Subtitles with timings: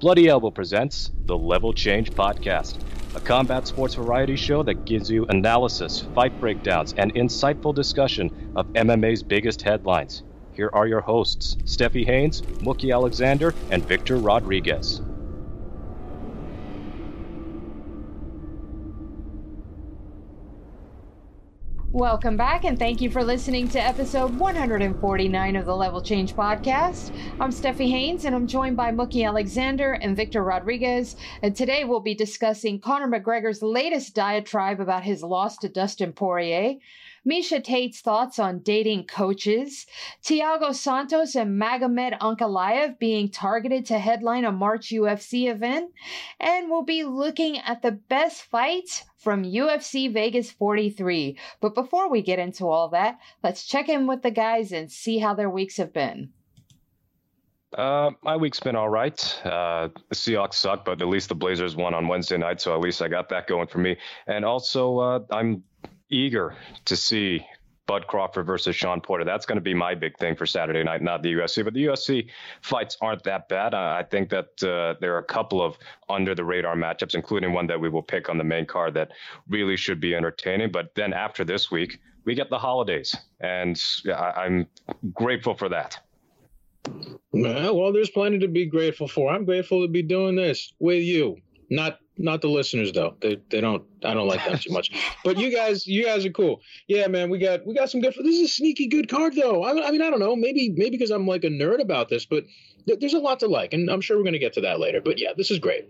[0.00, 2.78] Bloody Elbow presents the Level Change Podcast,
[3.14, 8.72] a combat sports variety show that gives you analysis, fight breakdowns, and insightful discussion of
[8.72, 10.22] MMA's biggest headlines.
[10.52, 15.02] Here are your hosts, Steffi Haynes, Mookie Alexander, and Victor Rodriguez.
[22.00, 27.14] Welcome back, and thank you for listening to episode 149 of the Level Change Podcast.
[27.38, 31.16] I'm Steffi Haynes, and I'm joined by Mookie Alexander and Victor Rodriguez.
[31.42, 36.76] And today we'll be discussing Conor McGregor's latest diatribe about his loss to Dustin Poirier,
[37.28, 39.86] Miesha Tate's thoughts on dating coaches,
[40.24, 45.92] Thiago Santos and Magomed Ankalaev being targeted to headline a March UFC event,
[46.38, 51.36] and we'll be looking at the best fights from UFC Vegas 43.
[51.60, 55.18] But before we get into all that, let's check in with the guys and see
[55.18, 56.30] how their weeks have been.
[57.76, 59.40] Uh, my week's been all right.
[59.44, 62.80] Uh, the Seahawks suck, but at least the Blazers won on Wednesday night, so at
[62.80, 63.96] least I got that going for me.
[64.26, 65.62] And also, uh, I'm
[66.10, 67.44] eager to see
[67.86, 69.24] Bud Crawford versus Shawn Porter.
[69.24, 71.64] That's going to be my big thing for Saturday night, not the UFC.
[71.64, 72.28] But the UFC
[72.62, 73.74] fights aren't that bad.
[73.74, 75.76] I think that uh, there are a couple of
[76.08, 79.10] under the radar matchups, including one that we will pick on the main card that
[79.48, 80.70] really should be entertaining.
[80.70, 84.68] But then after this week, we get the holidays, and I- I'm
[85.12, 85.98] grateful for that.
[87.32, 89.32] Well, there's plenty to be grateful for.
[89.32, 91.36] I'm grateful to be doing this with you.
[91.70, 93.14] Not not the listeners though.
[93.20, 94.90] They they don't I don't like that too much.
[95.24, 96.60] But you guys you guys are cool.
[96.86, 98.14] Yeah, man, we got we got some good.
[98.18, 99.64] This is a sneaky good card though.
[99.64, 100.36] I, I mean I don't know.
[100.36, 102.44] Maybe maybe because I'm like a nerd about this, but
[102.86, 105.00] th- there's a lot to like, and I'm sure we're gonna get to that later.
[105.00, 105.88] But yeah, this is great.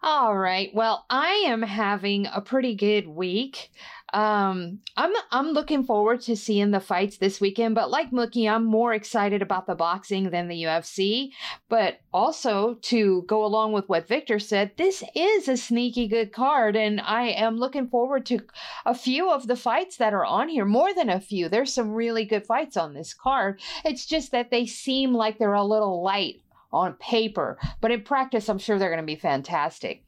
[0.00, 0.72] All right.
[0.72, 3.70] Well, I am having a pretty good week.
[4.14, 8.64] Um, I'm I'm looking forward to seeing the fights this weekend, but like Mookie, I'm
[8.64, 11.32] more excited about the boxing than the UFC.
[11.68, 16.74] But also to go along with what Victor said, this is a sneaky good card,
[16.74, 18.40] and I am looking forward to
[18.86, 20.64] a few of the fights that are on here.
[20.64, 21.48] More than a few.
[21.48, 23.60] There's some really good fights on this card.
[23.84, 26.40] It's just that they seem like they're a little light
[26.72, 30.04] on paper, but in practice, I'm sure they're going to be fantastic.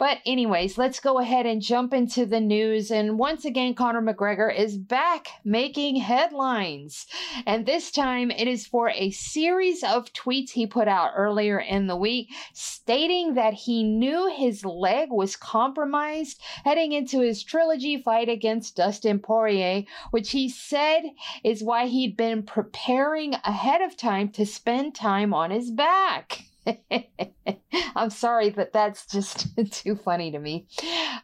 [0.00, 2.90] But, anyways, let's go ahead and jump into the news.
[2.90, 7.06] And once again, Conor McGregor is back making headlines.
[7.44, 11.86] And this time it is for a series of tweets he put out earlier in
[11.86, 18.30] the week stating that he knew his leg was compromised heading into his trilogy fight
[18.30, 21.02] against Dustin Poirier, which he said
[21.44, 26.46] is why he'd been preparing ahead of time to spend time on his back.
[27.96, 30.66] I'm sorry, but that's just too funny to me.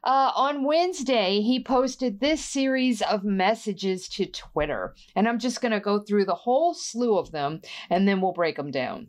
[0.04, 5.72] Uh, on Wednesday, he posted this series of messages to Twitter, and I'm just going
[5.72, 7.60] to go through the whole slew of them
[7.91, 9.08] and then we'll break them down.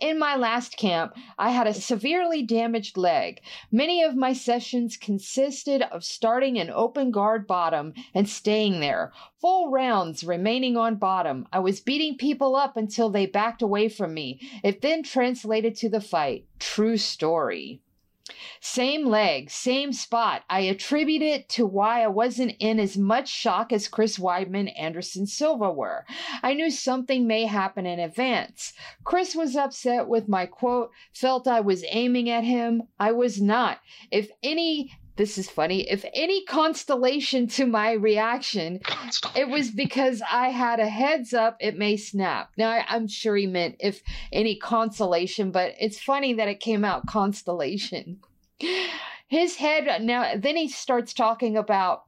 [0.00, 3.40] In my last camp, I had a severely damaged leg.
[3.70, 9.70] Many of my sessions consisted of starting an open guard bottom and staying there, full
[9.70, 11.46] rounds remaining on bottom.
[11.52, 14.40] I was beating people up until they backed away from me.
[14.62, 16.46] It then translated to the fight.
[16.58, 17.80] True story.
[18.60, 20.44] Same leg, same spot.
[20.48, 25.26] I attribute it to why I wasn't in as much shock as Chris Weidman, Anderson
[25.26, 26.06] Silva were.
[26.42, 28.72] I knew something may happen in advance.
[29.04, 32.84] Chris was upset with my quote, felt I was aiming at him.
[32.98, 33.80] I was not.
[34.10, 35.88] If any this is funny.
[35.88, 38.80] If any constellation to my reaction,
[39.36, 42.50] it was because I had a heads up it may snap.
[42.56, 44.02] Now, I, am sure he meant if
[44.32, 48.20] any consolation, but it's funny that it came out constellation.
[49.28, 52.04] His head, now, then he starts talking about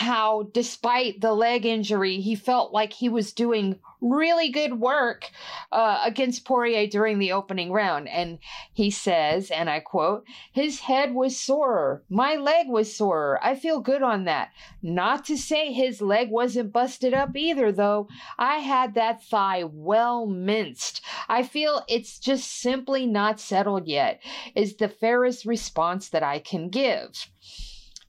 [0.00, 5.28] how despite the leg injury, he felt like he was doing really good work
[5.72, 8.08] uh, against Poirier during the opening round.
[8.08, 8.38] And
[8.72, 12.02] he says, and I quote, his head was sorer.
[12.08, 13.38] My leg was sorer.
[13.42, 14.52] I feel good on that.
[14.82, 18.08] Not to say his leg wasn't busted up either, though.
[18.38, 21.02] I had that thigh well minced.
[21.28, 24.22] I feel it's just simply not settled yet,
[24.54, 27.28] is the fairest response that I can give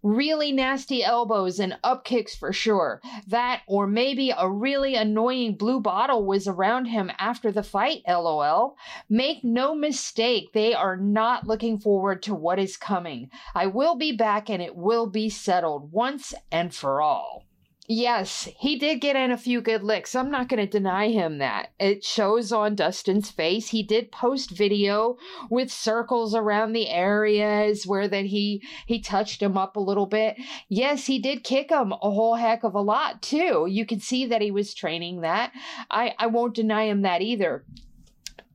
[0.04, 3.02] really nasty elbows and up kicks for sure.
[3.28, 8.78] That, or maybe a really annoying blue bottle was around him after the fight, lol.
[9.10, 13.30] Make no mistake, they are not looking forward to what is coming.
[13.54, 17.46] I will be back and it will be settled once and for all.
[17.88, 20.16] Yes, he did get in a few good licks.
[20.16, 21.72] I'm not going to deny him that.
[21.80, 23.70] It shows on Dustin's face.
[23.70, 25.18] He did post video
[25.50, 30.38] with circles around the areas where that he he touched him up a little bit.
[30.70, 33.66] Yes, he did kick him a whole heck of a lot too.
[33.68, 35.52] You can see that he was training that.
[35.90, 37.66] I I won't deny him that either.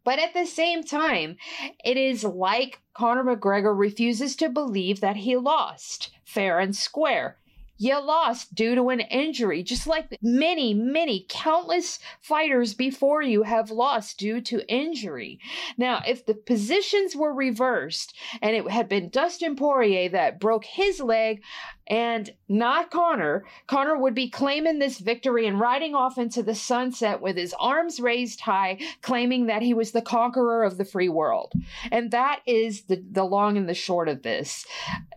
[0.05, 1.37] But at the same time,
[1.85, 7.39] it is like Conor McGregor refuses to believe that he lost fair and square.
[7.79, 13.71] You lost due to an injury, just like many, many countless fighters before you have
[13.71, 15.41] lost due to injury.
[15.77, 21.01] Now, if the positions were reversed and it had been Dustin Poirier that broke his
[21.01, 21.43] leg,
[21.89, 23.45] and not Conor.
[23.67, 28.01] Conor would be claiming this victory and riding off into the sunset with his arms
[28.01, 31.53] raised high, claiming that he was the conqueror of the free world.
[31.91, 34.67] And that is the, the long and the short of this.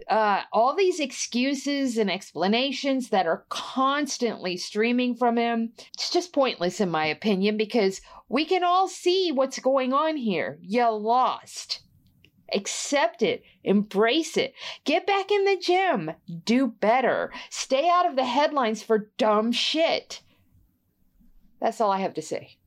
[0.09, 6.79] Uh, all these excuses and explanations that are constantly streaming from him, it's just pointless,
[6.79, 10.59] in my opinion, because we can all see what's going on here.
[10.61, 11.81] You lost.
[12.53, 14.53] Accept it, embrace it,
[14.83, 16.11] get back in the gym,
[16.45, 20.21] do better, stay out of the headlines for dumb shit.
[21.61, 22.57] That's all I have to say.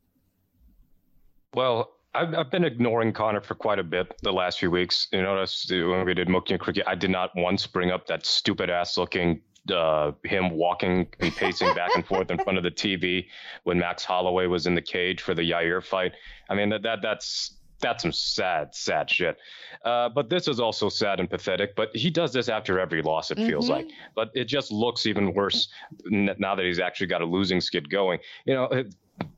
[1.55, 5.09] Well, I've, I've been ignoring Conor for quite a bit the last few weeks.
[5.13, 8.27] You notice when we did Mookie and Cricket, I did not once bring up that
[8.27, 9.41] stupid ass looking
[9.71, 13.27] uh, him walking and pacing back and forth in front of the TV
[13.65, 16.13] when Max Holloway was in the cage for the Yair fight.
[16.49, 19.37] I mean that that that's that's some sad, sad shit.
[19.85, 21.77] Uh, but this is also sad and pathetic.
[21.77, 23.87] But he does this after every loss, it feels mm-hmm.
[23.87, 23.91] like.
[24.15, 25.69] But it just looks even worse
[26.07, 28.21] now that he's actually got a losing skid going.
[28.47, 28.85] You know,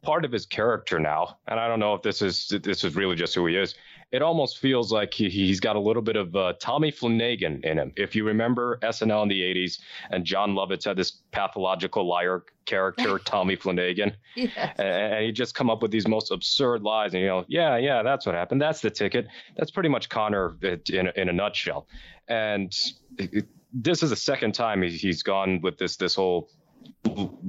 [0.03, 3.17] part of his character now, and I don't know if this is this is really
[3.17, 3.75] just who he is
[4.15, 7.79] it almost feels like he, he's got a little bit of uh, Tommy Flanagan in
[7.79, 7.93] him.
[7.97, 9.81] If you remember SNL in the 80s,
[10.11, 14.53] and Jon Lovitz had this pathological liar character, Tommy Flanagan, yes.
[14.79, 17.13] and, and he just come up with these most absurd lies.
[17.13, 18.63] And, you know, yeah, yeah, that's what happened.
[18.63, 19.27] That's the ticket.
[19.57, 21.89] That's pretty much Conor in, in a nutshell.
[22.29, 22.73] And
[23.19, 26.51] it, this is the second time he, he's gone with this this whole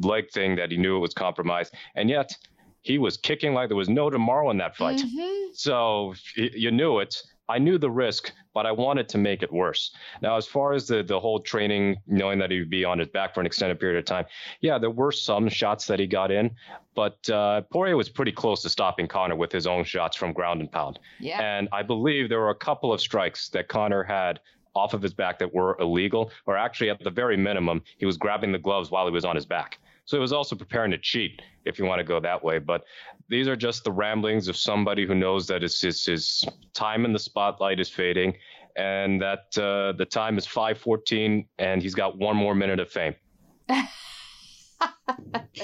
[0.02, 1.76] leg thing that he knew it was compromised.
[1.94, 2.36] And yet–
[2.86, 5.00] he was kicking like there was no tomorrow in that fight.
[5.00, 5.54] Mm-hmm.
[5.54, 7.22] So you knew it.
[7.50, 9.92] I knew the risk, but I wanted to make it worse.
[10.22, 13.34] Now, as far as the the whole training, knowing that he'd be on his back
[13.34, 14.26] for an extended period of time,
[14.62, 16.52] yeah, there were some shots that he got in,
[16.94, 20.62] but uh, Poirier was pretty close to stopping Conor with his own shots from ground
[20.62, 21.00] and pound.
[21.20, 21.42] Yeah.
[21.42, 24.40] And I believe there were a couple of strikes that Conor had
[24.76, 28.18] off of his back that were illegal, or actually at the very minimum, he was
[28.18, 29.80] grabbing the gloves while he was on his back.
[30.06, 32.60] So it was also preparing to cheat, if you want to go that way.
[32.60, 32.84] But
[33.28, 37.14] these are just the ramblings of somebody who knows that his, his, his time in
[37.14, 38.36] the spotlight is fading
[38.76, 43.16] and that uh, the time is 5:14 and he's got one more minute of fame.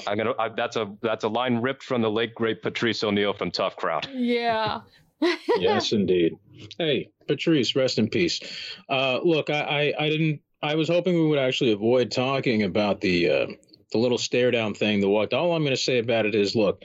[0.06, 0.32] I'm gonna.
[0.38, 3.76] I, that's a that's a line ripped from the late great Patrice O'Neal from Tough
[3.76, 4.08] Crowd.
[4.12, 4.80] Yeah.
[5.58, 6.32] yes, indeed.
[6.78, 8.40] Hey, Patrice, rest in peace.
[8.88, 10.40] Uh, look, I, I, I didn't.
[10.62, 13.46] I was hoping we would actually avoid talking about the uh,
[13.92, 15.32] the little stare down thing, the walk.
[15.32, 16.82] All I'm going to say about it is, look,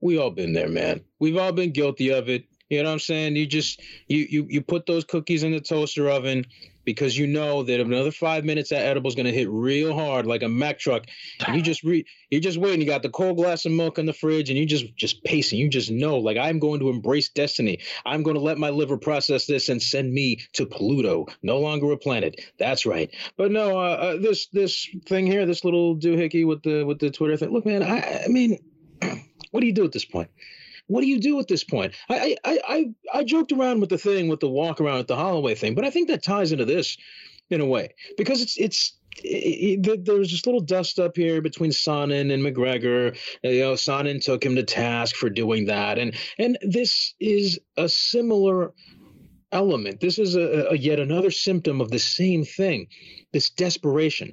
[0.00, 1.00] we all been there, man.
[1.18, 2.44] We've all been guilty of it.
[2.68, 3.36] You know what I'm saying?
[3.36, 6.46] You just you you you put those cookies in the toaster oven
[6.90, 10.48] because you know that another five minutes that edible's gonna hit real hard like a
[10.48, 11.06] Mack truck.
[11.46, 12.80] And you just re you're just waiting.
[12.80, 15.58] You got the cold glass of milk in the fridge and you just just pacing.
[15.58, 17.80] You just know like I'm going to embrace destiny.
[18.06, 21.96] I'm to let my liver process this and send me to Pluto, no longer a
[21.96, 22.40] planet.
[22.58, 23.14] That's right.
[23.36, 27.10] But no, uh, uh, this this thing here, this little doohickey with the with the
[27.10, 27.50] Twitter thing.
[27.50, 28.58] Look, man, I I mean,
[29.50, 30.30] what do you do at this point?
[30.90, 31.94] What do you do at this point?
[32.08, 35.16] I, I I I joked around with the thing with the walk around at the
[35.16, 36.96] Holloway thing, but I think that ties into this
[37.48, 41.40] in a way because it's it's it, it, there was this little dust up here
[41.40, 43.16] between Sonnen and McGregor.
[43.44, 47.60] Uh, you know, Sonnen took him to task for doing that, and and this is
[47.76, 48.72] a similar
[49.52, 50.00] element.
[50.00, 52.88] This is a, a yet another symptom of the same thing,
[53.32, 54.32] this desperation.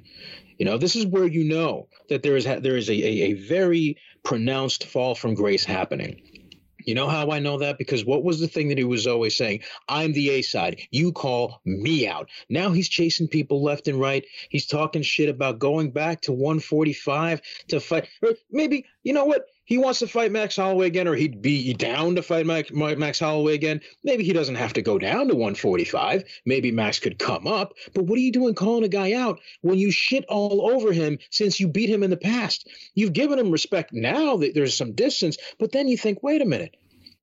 [0.58, 3.32] You know, this is where you know that there is there is a, a, a
[3.34, 6.20] very pronounced fall from grace happening.
[6.88, 7.76] You know how I know that?
[7.76, 9.60] Because what was the thing that he was always saying?
[9.90, 10.80] I'm the A side.
[10.90, 12.30] You call me out.
[12.48, 14.24] Now he's chasing people left and right.
[14.48, 18.08] He's talking shit about going back to 145 to fight.
[18.50, 19.44] Maybe, you know what?
[19.68, 23.20] He wants to fight Max Holloway again, or he'd be down to fight Max, Max
[23.20, 23.82] Holloway again.
[24.02, 26.24] Maybe he doesn't have to go down to 145.
[26.46, 27.74] Maybe Max could come up.
[27.92, 31.18] But what are you doing calling a guy out when you shit all over him
[31.28, 32.66] since you beat him in the past?
[32.94, 36.46] You've given him respect now that there's some distance, but then you think, wait a
[36.46, 36.74] minute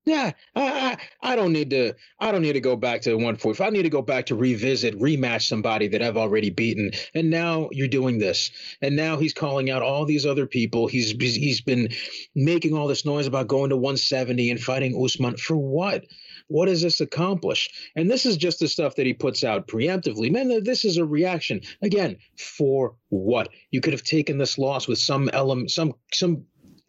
[0.06, 3.66] yeah, I, I, I don't need to I don't need to go back to 145.
[3.66, 6.92] I need to go back to revisit, rematch somebody that I've already beaten.
[7.16, 8.52] And now you're doing this.
[8.82, 10.88] And now he's calling out all these other people.
[10.88, 11.90] He's he's been
[12.36, 16.06] making all this noise about going to 170 and fighting Usman for what?
[16.48, 17.70] What does this accomplish?
[17.96, 20.32] And this is just the stuff that he puts out preemptively.
[20.32, 21.62] Man, this is a reaction.
[21.82, 23.50] Again, for what?
[23.72, 26.46] You could have taken this loss with some element, some some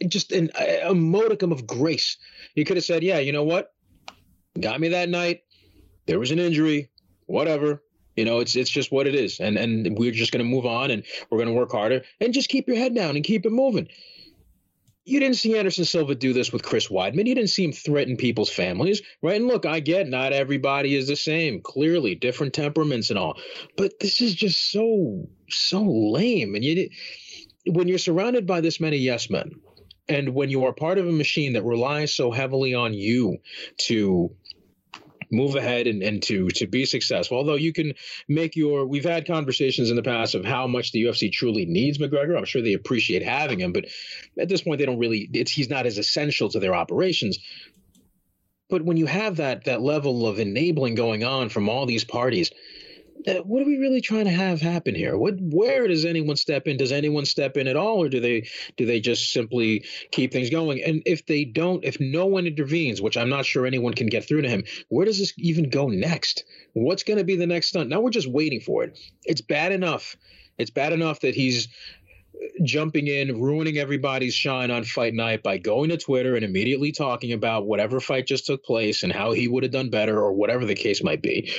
[0.08, 0.50] just an,
[0.82, 2.16] a modicum of grace.
[2.54, 3.72] You could have said, yeah, you know what?
[4.60, 5.42] got me that night.
[6.06, 6.90] There was an injury,
[7.26, 7.82] whatever.
[8.16, 10.64] You know, it's it's just what it is, and and we're just going to move
[10.64, 13.44] on, and we're going to work harder, and just keep your head down and keep
[13.44, 13.88] it moving.
[15.04, 17.26] You didn't see Anderson Silva do this with Chris Weidman.
[17.26, 19.36] You didn't see him threaten people's families, right?
[19.36, 21.60] And look, I get not everybody is the same.
[21.60, 23.38] Clearly, different temperaments and all,
[23.76, 26.54] but this is just so so lame.
[26.54, 26.88] And you,
[27.66, 29.50] when you're surrounded by this many yes men,
[30.08, 33.38] and when you are part of a machine that relies so heavily on you
[33.78, 34.30] to
[35.30, 37.36] move ahead and, and to to be successful.
[37.38, 37.94] Although you can
[38.28, 41.98] make your we've had conversations in the past of how much the UFC truly needs
[41.98, 42.36] McGregor.
[42.36, 43.86] I'm sure they appreciate having him, but
[44.38, 47.38] at this point they don't really it's he's not as essential to their operations.
[48.68, 52.50] But when you have that that level of enabling going on from all these parties,
[53.26, 55.16] Uh, what are we really trying to have happen here?
[55.16, 56.76] What, where does anyone step in?
[56.76, 60.50] Does anyone step in at all, or do they do they just simply keep things
[60.50, 60.82] going?
[60.82, 64.26] And if they don't, if no one intervenes, which I'm not sure anyone can get
[64.26, 66.44] through to him, where does this even go next?
[66.74, 67.88] What's going to be the next stunt?
[67.88, 68.98] Now we're just waiting for it.
[69.24, 70.16] It's bad enough.
[70.58, 71.68] It's bad enough that he's
[72.34, 76.92] uh, jumping in, ruining everybody's shine on fight night by going to Twitter and immediately
[76.92, 80.32] talking about whatever fight just took place and how he would have done better or
[80.32, 81.52] whatever the case might be.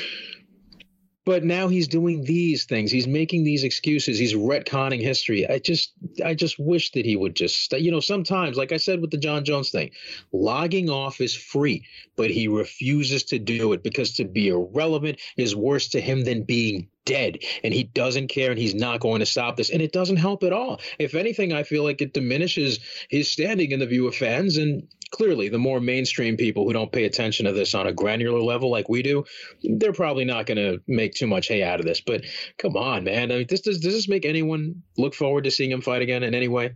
[1.28, 2.90] But now he's doing these things.
[2.90, 4.18] He's making these excuses.
[4.18, 5.46] He's retconning history.
[5.46, 5.92] I just,
[6.24, 9.18] I just wish that he would just, you know, sometimes, like I said with the
[9.18, 9.92] Jon Jones thing,
[10.32, 11.84] logging off is free,
[12.16, 16.44] but he refuses to do it because to be irrelevant is worse to him than
[16.44, 19.94] being dead and he doesn't care and he's not going to stop this and it
[19.94, 23.86] doesn't help at all if anything i feel like it diminishes his standing in the
[23.86, 27.74] view of fans and clearly the more mainstream people who don't pay attention to this
[27.74, 29.24] on a granular level like we do
[29.64, 32.02] they're probably not going to make too much hay out of this.
[32.02, 32.26] But
[32.58, 33.32] come on man.
[33.32, 36.24] I mean, this does, does this make anyone look forward to seeing him fight again
[36.24, 36.74] in any way?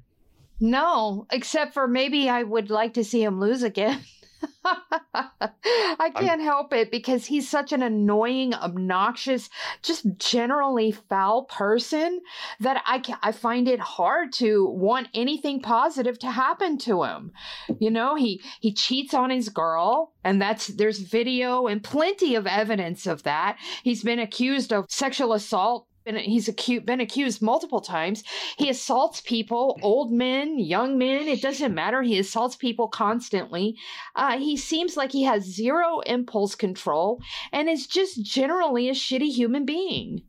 [0.60, 4.00] No except for maybe i would like to see him lose again
[4.64, 9.50] I can't I'm, help it because he's such an annoying, obnoxious,
[9.82, 12.22] just generally foul person
[12.60, 17.32] that I I find it hard to want anything positive to happen to him.
[17.80, 22.48] You know, he he cheats on his girl and that's there's video and plenty of
[22.48, 23.58] evidence of that.
[23.84, 28.24] He's been accused of sexual assault been he's been accused multiple times.
[28.58, 31.28] He assaults people, old men, young men.
[31.28, 32.02] It doesn't matter.
[32.02, 33.76] He assaults people constantly.
[34.16, 39.32] Uh, he seems like he has zero impulse control and is just generally a shitty
[39.32, 40.24] human being.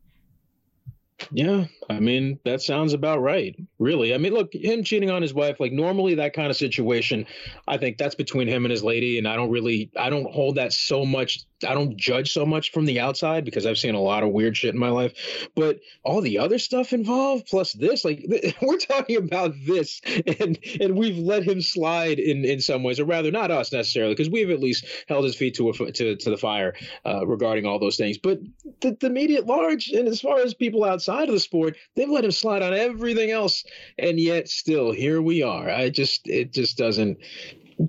[1.30, 3.54] Yeah, I mean, that sounds about right.
[3.78, 4.14] Really.
[4.14, 7.26] I mean, look, him cheating on his wife, like normally that kind of situation,
[7.68, 9.18] I think that's between him and his lady.
[9.18, 11.44] And I don't really, I don't hold that so much.
[11.64, 14.56] I don't judge so much from the outside because I've seen a lot of weird
[14.56, 15.12] shit in my life.
[15.54, 18.24] But all the other stuff involved, plus this, like
[18.62, 20.00] we're talking about this,
[20.40, 24.14] and and we've let him slide in in some ways, or rather, not us necessarily,
[24.14, 26.74] because we've at least held his feet to a, to to the fire
[27.06, 28.18] uh, regarding all those things.
[28.18, 28.40] But
[28.80, 32.08] the, the media at large, and as far as people outside of the sport, they've
[32.08, 33.64] let him slide on everything else,
[33.98, 35.68] and yet still here we are.
[35.68, 37.18] I just it just doesn't.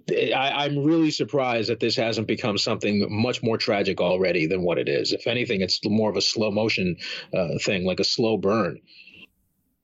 [0.10, 4.78] I, am really surprised that this hasn't become something much more tragic already than what
[4.78, 5.12] it is.
[5.12, 6.98] If anything, it's more of a slow motion
[7.34, 8.80] uh, thing, like a slow burn.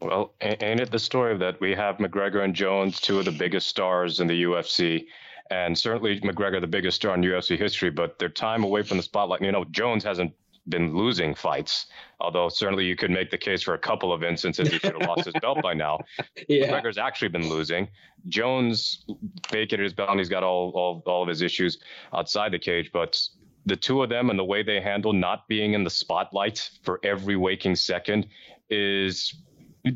[0.02, 3.68] Well, ain't it the story that we have McGregor and Jones, two of the biggest
[3.68, 5.06] stars in the UFC,
[5.52, 9.04] and certainly McGregor, the biggest star in UFC history, but their time away from the
[9.04, 9.42] spotlight.
[9.42, 10.32] You know, Jones hasn't
[10.70, 11.88] been losing fights.
[12.20, 15.08] Although certainly you could make the case for a couple of instances he should have
[15.08, 16.00] lost his belt by now.
[16.48, 16.68] Yeah.
[16.68, 17.88] McGregor's actually been losing.
[18.28, 19.06] Jones
[19.52, 21.80] vacated his belt and he's got all, all all of his issues
[22.14, 23.20] outside the cage, but
[23.66, 27.00] the two of them and the way they handle not being in the spotlight for
[27.04, 28.28] every waking second
[28.70, 29.36] is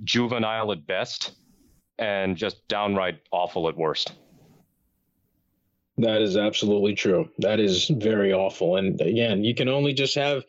[0.04, 1.34] juvenile at best
[1.98, 4.14] and just downright awful at worst.
[5.98, 7.30] That is absolutely true.
[7.40, 8.78] That is very awful.
[8.78, 10.44] And again, you can only just have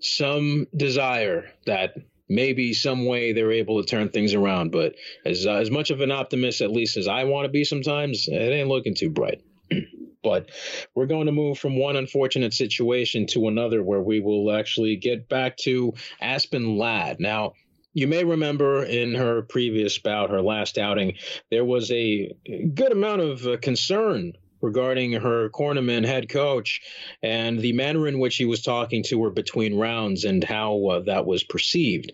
[0.00, 1.94] some desire that
[2.28, 4.72] maybe some way they're able to turn things around.
[4.72, 7.64] But as uh, as much of an optimist, at least as I want to be,
[7.64, 9.42] sometimes it ain't looking too bright.
[10.22, 10.50] but
[10.94, 15.28] we're going to move from one unfortunate situation to another, where we will actually get
[15.28, 17.54] back to Aspen Ladd now.
[17.94, 21.14] You may remember in her previous bout, her last outing,
[21.50, 22.34] there was a
[22.74, 24.32] good amount of uh, concern
[24.64, 26.80] regarding her Cornerman head coach
[27.22, 31.00] and the manner in which he was talking to her between rounds and how uh,
[31.00, 32.12] that was perceived.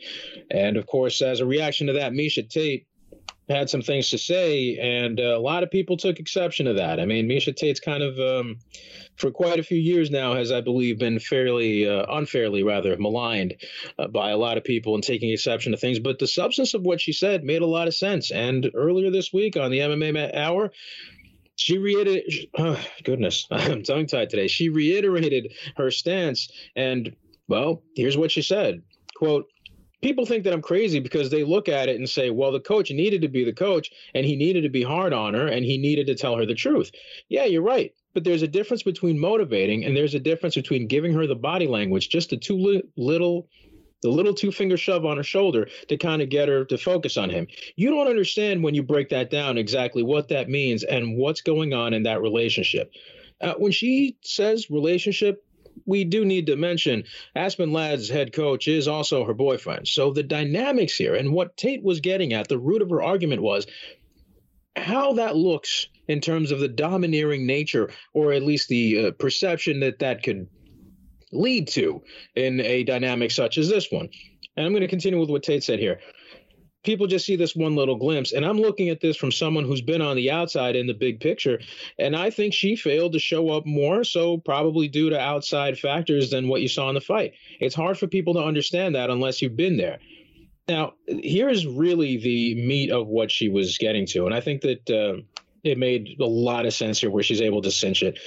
[0.50, 2.86] And of course, as a reaction to that, Miesha Tate
[3.50, 7.00] had some things to say, and uh, a lot of people took exception to that.
[7.00, 8.58] I mean, Miesha Tate's kind of, um,
[9.16, 13.56] for quite a few years now, has, I believe, been fairly, uh, unfairly rather, maligned
[13.98, 15.98] uh, by a lot of people and taking exception to things.
[15.98, 18.30] But the substance of what she said made a lot of sense.
[18.30, 20.70] And earlier this week on the MMA Hour,
[21.60, 24.48] she reiterated, oh, goodness, I'm tongue tied today.
[24.48, 26.48] She reiterated her stance.
[26.74, 27.14] And,
[27.48, 28.82] well, here's what she said
[29.14, 29.46] quote,
[30.02, 32.90] people think that I'm crazy because they look at it and say, well, the coach
[32.90, 35.76] needed to be the coach and he needed to be hard on her and he
[35.76, 36.90] needed to tell her the truth.
[37.28, 37.92] Yeah, you're right.
[38.14, 41.66] But there's a difference between motivating and there's a difference between giving her the body
[41.66, 43.48] language, just a too li- little
[44.02, 47.16] the little two finger shove on her shoulder to kind of get her to focus
[47.16, 47.46] on him.
[47.76, 51.72] You don't understand when you break that down exactly what that means and what's going
[51.72, 52.92] on in that relationship.
[53.40, 55.44] Uh, when she says relationship,
[55.86, 57.04] we do need to mention
[57.34, 59.88] Aspen Ladd's head coach is also her boyfriend.
[59.88, 63.42] So the dynamics here and what Tate was getting at, the root of her argument
[63.42, 63.66] was
[64.76, 69.80] how that looks in terms of the domineering nature, or at least the uh, perception
[69.80, 70.48] that that could
[71.32, 72.02] lead to
[72.34, 74.08] in a dynamic such as this one.
[74.56, 76.00] And I'm going to continue with what Tate said here.
[76.82, 78.32] People just see this one little glimpse.
[78.32, 81.20] And I'm looking at this from someone who's been on the outside in the big
[81.20, 81.60] picture.
[81.98, 86.30] And I think she failed to show up more, so probably due to outside factors
[86.30, 87.34] than what you saw in the fight.
[87.60, 89.98] It's hard for people to understand that unless you've been there.
[90.68, 94.24] Now, here's really the meat of what she was getting to.
[94.24, 95.20] And I think that uh,
[95.64, 98.18] it made a lot of sense here where she's able to cinch it.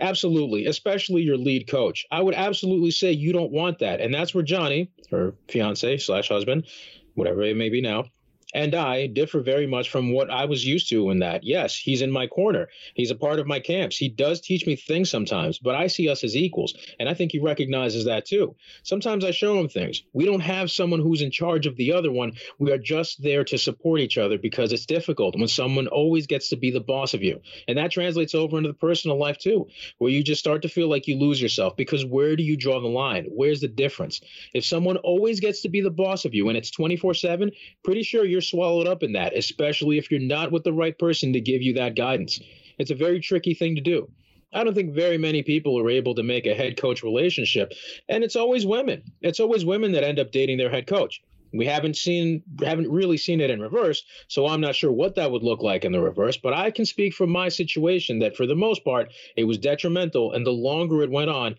[0.00, 2.06] Absolutely, especially your lead coach.
[2.10, 4.00] I would absolutely say you don't want that.
[4.00, 6.66] And that's where Johnny, her fiance slash husband,
[7.14, 8.06] whatever it may be now,
[8.54, 11.44] and I differ very much from what I was used to in that.
[11.44, 12.68] Yes, he's in my corner.
[12.94, 13.96] He's a part of my camps.
[13.96, 16.74] He does teach me things sometimes, but I see us as equals.
[16.98, 18.56] And I think he recognizes that too.
[18.82, 20.02] Sometimes I show him things.
[20.12, 22.32] We don't have someone who's in charge of the other one.
[22.58, 26.48] We are just there to support each other because it's difficult when someone always gets
[26.48, 27.40] to be the boss of you.
[27.68, 30.88] And that translates over into the personal life too, where you just start to feel
[30.88, 33.26] like you lose yourself because where do you draw the line?
[33.28, 34.20] Where's the difference?
[34.54, 37.50] If someone always gets to be the boss of you and it's 24 7,
[37.84, 40.98] pretty sure you're you're swallowed up in that, especially if you're not with the right
[40.98, 42.40] person to give you that guidance.
[42.78, 44.10] It's a very tricky thing to do.
[44.54, 47.74] I don't think very many people are able to make a head coach relationship.
[48.08, 49.02] And it's always women.
[49.20, 51.20] It's always women that end up dating their head coach.
[51.52, 55.30] We haven't seen haven't really seen it in reverse, so I'm not sure what that
[55.30, 58.46] would look like in the reverse, but I can speak from my situation that for
[58.46, 61.56] the most part it was detrimental and the longer it went on,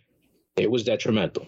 [0.56, 1.46] it was detrimental.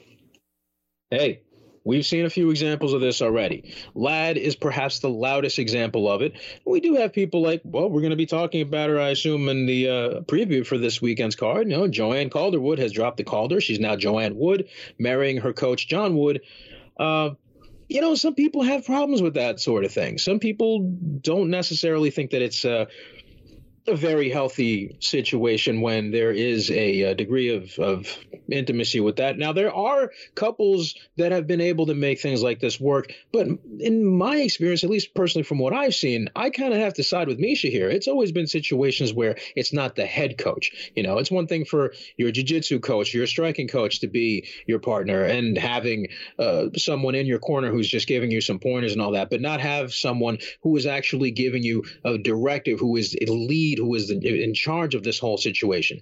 [1.09, 1.41] Hey,
[1.85, 3.73] We've seen a few examples of this already.
[3.93, 6.33] Ladd is perhaps the loudest example of it.
[6.65, 9.49] We do have people like, well, we're going to be talking about her, I assume,
[9.49, 11.69] in the uh, preview for this weekend's card.
[11.69, 13.59] You know, Joanne Calderwood has dropped the Calder.
[13.59, 16.41] She's now Joanne Wood, marrying her coach, John Wood.
[16.97, 17.31] Uh,
[17.89, 20.17] you know, some people have problems with that sort of thing.
[20.17, 22.85] Some people don't necessarily think that it's uh,
[23.85, 28.17] a very healthy situation when there is a, a, degree of, of
[28.49, 29.37] intimacy with that.
[29.37, 33.47] Now, there are couples that have been able to make things like this work, but
[33.79, 37.03] in my experience, at least personally from what I've seen, I kind of have to
[37.03, 37.89] side with Miesha here.
[37.89, 40.91] It's always been situations where it's not the head coach.
[40.95, 44.79] You know, it's one thing for your jiu-jitsu coach, your striking coach to be your
[44.79, 46.07] partner and having
[46.39, 49.41] uh, someone in your corner who's just giving you some pointers and all that, but
[49.41, 53.89] not have someone who is actually giving you a directive, who is lead lead who
[53.89, 55.99] was in charge of this whole situation.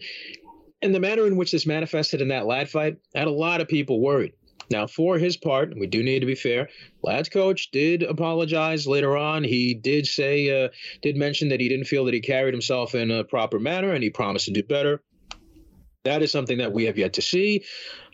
[0.81, 3.67] And the manner in which this manifested in that Ladd fight had a lot of
[3.67, 4.33] people worried.
[4.71, 6.69] Now, for his part, we do need to be fair.
[7.03, 9.43] Ladd's coach did apologize later on.
[9.43, 10.69] He did say, uh,
[11.01, 14.01] did mention that he didn't feel that he carried himself in a proper manner, and
[14.01, 15.03] he promised to do better.
[16.03, 17.65] That is something that we have yet to see.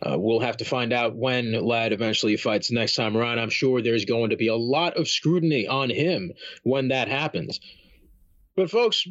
[0.02, 3.40] Uh, we'll have to find out when Ladd eventually fights next time around.
[3.40, 6.32] I'm sure there's going to be a lot of scrutiny on him
[6.64, 7.60] when that happens.
[8.56, 9.08] But, folks,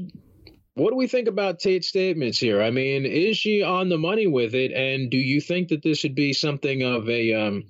[0.76, 2.60] what do we think about Tate's statements here?
[2.60, 4.72] I mean, is she on the money with it?
[4.72, 7.64] And do you think that this should be something of a um,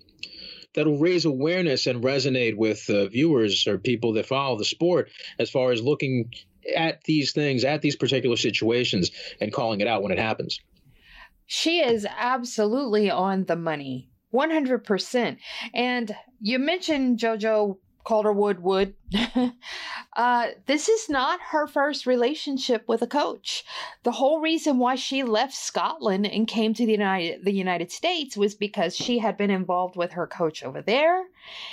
[0.75, 5.49] that'll raise awareness and resonate with uh, viewers or people that follow the sport as
[5.49, 6.33] far as looking
[6.77, 10.59] at these things, at these particular situations, and calling it out when it happens?
[11.47, 14.11] She is absolutely on the money.
[14.35, 15.37] 100%.
[15.75, 18.95] And you mentioned JoJo Calderwood would.
[20.16, 23.64] uh, this is not her first relationship with a coach.
[24.05, 28.37] The whole reason why she left Scotland and came to the United the United States
[28.37, 31.25] was because she had been involved with her coach over there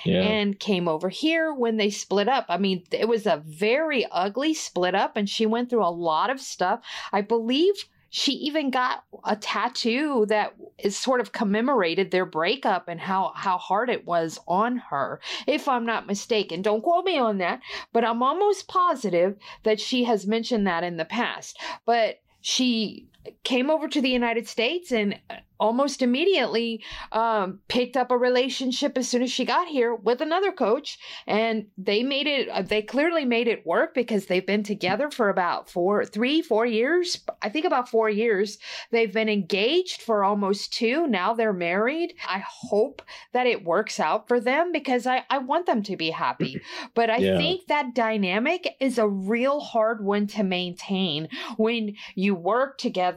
[0.04, 0.22] yeah.
[0.22, 2.46] and came over here when they split up.
[2.50, 6.32] I mean, it was a very ugly split up and she went through a lot
[6.32, 6.82] of stuff.
[7.12, 13.00] I believe she even got a tattoo that is sort of commemorated their breakup and
[13.00, 16.62] how how hard it was on her if i'm not mistaken.
[16.62, 17.60] Don't quote me on that
[17.92, 21.58] but i'm almost positive that she has mentioned that in the past.
[21.88, 23.08] But she
[23.44, 25.20] came over to the United States and
[25.64, 26.84] almost immediately
[27.14, 31.00] um, picked up a relationship as soon as she got here with another coach.
[31.26, 35.30] And they made it uh, they clearly made it work because they've been together for
[35.30, 38.58] about four three four years i think about four years.
[38.92, 41.08] They've been engaged for almost two.
[41.08, 42.16] Now they're married.
[42.28, 46.10] I hope that it works out for them because i, I want them to be
[46.10, 46.62] happy.
[46.96, 47.38] But i yeah.
[47.38, 53.13] think that dynamic is a real hard one to maintain when you work together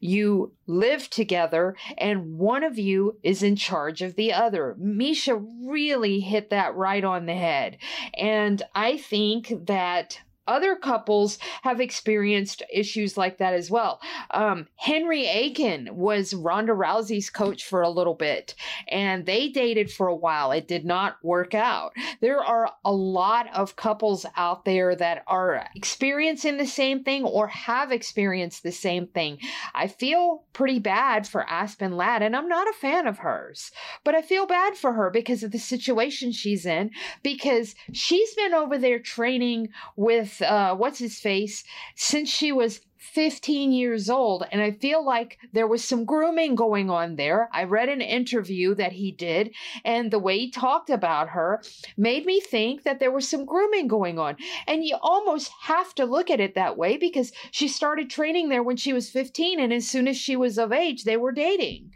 [0.00, 4.76] you live together and one of you is in charge of the other.
[4.80, 7.78] Miesha really hit that right on the head.
[8.14, 14.00] And I think that other couples have experienced issues like that as well.
[14.32, 18.54] Um, Henry Akins was Ronda Rousey's coach for a little bit,
[18.88, 20.50] and they dated for a while.
[20.50, 21.92] It did not work out.
[22.20, 27.48] There are a lot of couples out there that are experiencing the same thing or
[27.48, 29.38] have experienced the same thing.
[29.74, 33.70] I feel pretty bad for Aspen Ladd, and I'm not a fan of hers,
[34.04, 36.90] but I feel bad for her because of the situation she's in,
[37.22, 41.64] because she's been over there training with uh, what's his face
[41.96, 44.44] since she was 15 years old.
[44.50, 47.48] And I feel like there was some grooming going on there.
[47.52, 51.62] I read an interview that he did, and the way he talked about her
[51.96, 54.36] made me think that there was some grooming going on.
[54.66, 58.62] And you almost have to look at it that way because she started training there
[58.62, 61.92] when she was 15, and as soon as she was of age, they were dating.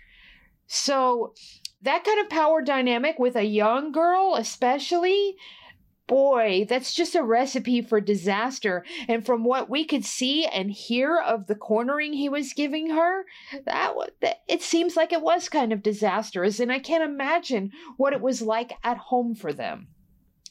[0.66, 1.34] So,
[1.82, 5.36] that kind of power dynamic with a young girl, especially,
[6.06, 8.84] boy, that's just a recipe for disaster.
[9.08, 13.24] And from what we could see and hear of the cornering he was giving her,
[13.64, 16.60] that, that it seems like it was kind of disastrous.
[16.60, 19.88] And I can't imagine what it was like at home for them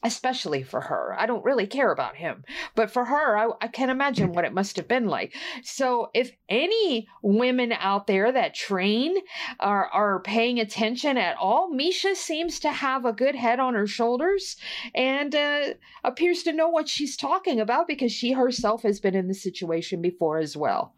[0.04, 1.16] especially for her.
[1.18, 2.44] I don't really care about him,
[2.76, 5.36] but for her, I, I can't imagine what it must have been like.
[5.64, 9.16] So, if any women out there that train
[9.60, 13.88] are, are paying attention at all, Miesha seems to have a good head on her
[13.88, 14.58] shoulders
[14.96, 19.28] and uh, appears to know what she's talking about because she herself has been in
[19.28, 20.96] the situation before as well.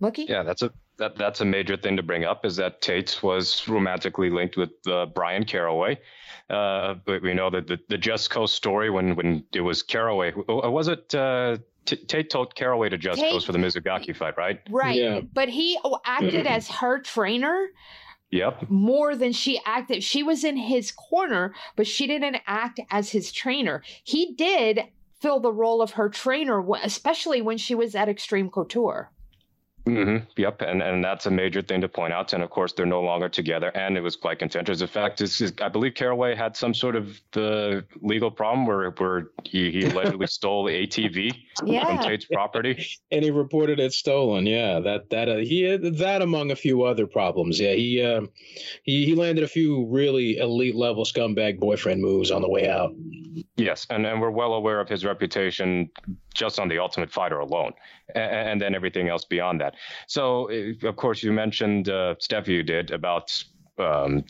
[0.00, 0.26] Lucky?
[0.28, 3.66] Yeah, that's a that that's a major thing to bring up is that Tate was
[3.68, 5.98] romantically linked with uh, Bryan Caraway.
[6.48, 10.32] Uh, but we know that the, the Just Coast story when when it was Caraway,
[10.32, 14.14] uh, was it uh, T- Tate told Caraway to Just Tate, Coast for the Mizugaki
[14.14, 14.60] fight, right?
[14.70, 14.96] Right.
[14.96, 15.20] Yeah.
[15.20, 17.68] But he acted as her trainer.
[18.30, 18.68] Yep.
[18.68, 20.02] More than she acted.
[20.02, 23.82] She was in his corner, but she didn't act as his trainer.
[24.02, 24.80] He did
[25.20, 29.12] fill the role of her trainer, especially when she was at Extreme Couture.
[29.86, 30.24] Mm-hmm.
[30.36, 32.32] Yep, and and that's a major thing to point out.
[32.32, 34.80] And of course, they're no longer together, and it was quite contentious.
[34.80, 39.28] In fact, is, I believe Caraway had some sort of the legal problem where where
[39.44, 41.32] he, he allegedly stole the ATV
[41.64, 41.84] yeah.
[41.86, 44.44] from Tate's property, and he reported it stolen.
[44.44, 47.60] Yeah, that that uh, he had that among a few other problems.
[47.60, 48.22] Yeah, he uh,
[48.82, 52.92] he he landed a few really elite level scumbag boyfriend moves on the way out.
[53.54, 55.90] Yes, and and we're well aware of his reputation
[56.34, 57.72] just on the Ultimate Fighter alone,
[58.14, 59.74] and, and then everything else beyond that.
[60.06, 60.50] So,
[60.82, 62.14] of course, you mentioned uh,
[62.46, 63.44] you did about
[63.78, 64.24] um,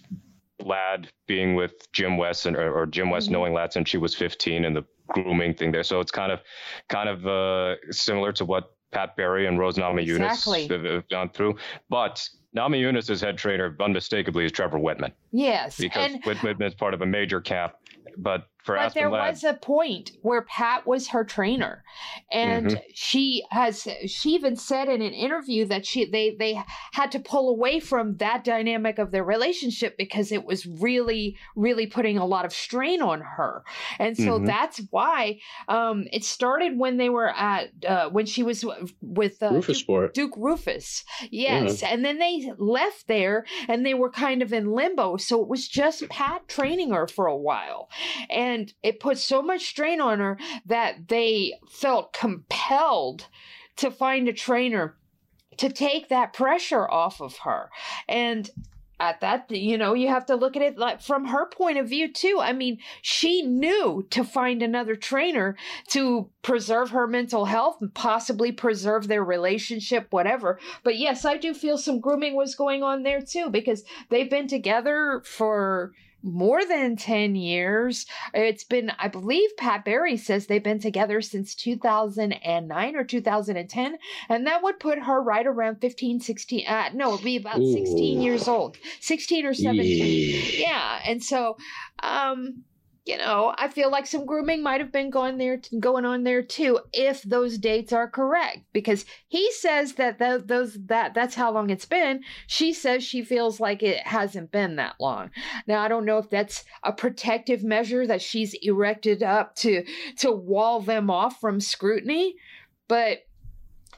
[0.63, 3.35] Ladd being with Jim West and or, or Jim West mm-hmm.
[3.35, 5.83] knowing Ladd since she was 15 and the grooming thing there.
[5.85, 6.41] So it's kind of
[6.89, 10.67] kind of uh, similar to what Pat Barry and Rose Namajunas exactly.
[10.69, 11.57] have, have gone through,
[11.91, 15.13] but Namajunas' head trainer unmistakably is Trevor Wittman.
[15.33, 17.75] Yes, because and, Wittman is part of a major camp,
[18.17, 19.31] but for but Aspen there Ladd.
[19.31, 21.85] was a point where Pat was her trainer,
[22.33, 22.81] and mm-hmm.
[22.93, 26.61] she has she even said in an interview that she they they
[26.93, 31.87] had to pull away from that dynamic of their relationship because it was really really
[31.87, 33.63] putting a lot of strain on her,
[34.01, 34.47] and so mm-hmm.
[34.47, 38.65] that's why um, it started when they were at uh, when she was
[39.01, 41.89] with uh, Rufus Duke, Duke Roufus, yes, yeah.
[41.89, 45.69] and then they left there and they were kind of in limbo, so it was
[45.69, 47.89] just Pat training her for a while,
[48.29, 53.27] and and it put so much strain on her that they felt compelled
[53.77, 54.97] to find a trainer
[55.59, 57.69] to take that pressure off of her.
[58.09, 58.51] And
[58.99, 61.87] at that you know you have to look at it like from her point of
[61.87, 65.55] view too i mean she knew to find another trainer
[65.87, 71.53] to preserve her mental health and possibly preserve their relationship whatever but yes i do
[71.53, 75.93] feel some grooming was going on there too because they've been together for
[76.27, 78.05] more than 10 years.
[78.35, 83.99] It's been, I believe Pat Barry says they've been together since 2009 or 2010.
[84.29, 86.67] And that would put her right around 15, 16.
[86.67, 87.73] Uh, no, it'd be about Ooh.
[87.73, 89.85] 16 years old, 16 or 17.
[89.85, 90.69] Yeah.
[90.69, 91.01] yeah.
[91.07, 91.57] And so,
[92.03, 92.65] um,
[93.07, 96.43] you know, I feel like some grooming might have been going there, going on there
[96.43, 98.65] too, if those dates are correct.
[98.73, 102.25] Because he says that th- those that that's how long it's been.
[102.49, 105.31] She says she feels like it hasn't been that long.
[105.69, 109.85] Now I don't know if that's a protective measure that she's erected up to
[110.19, 112.35] to wall them off from scrutiny,
[112.89, 113.21] but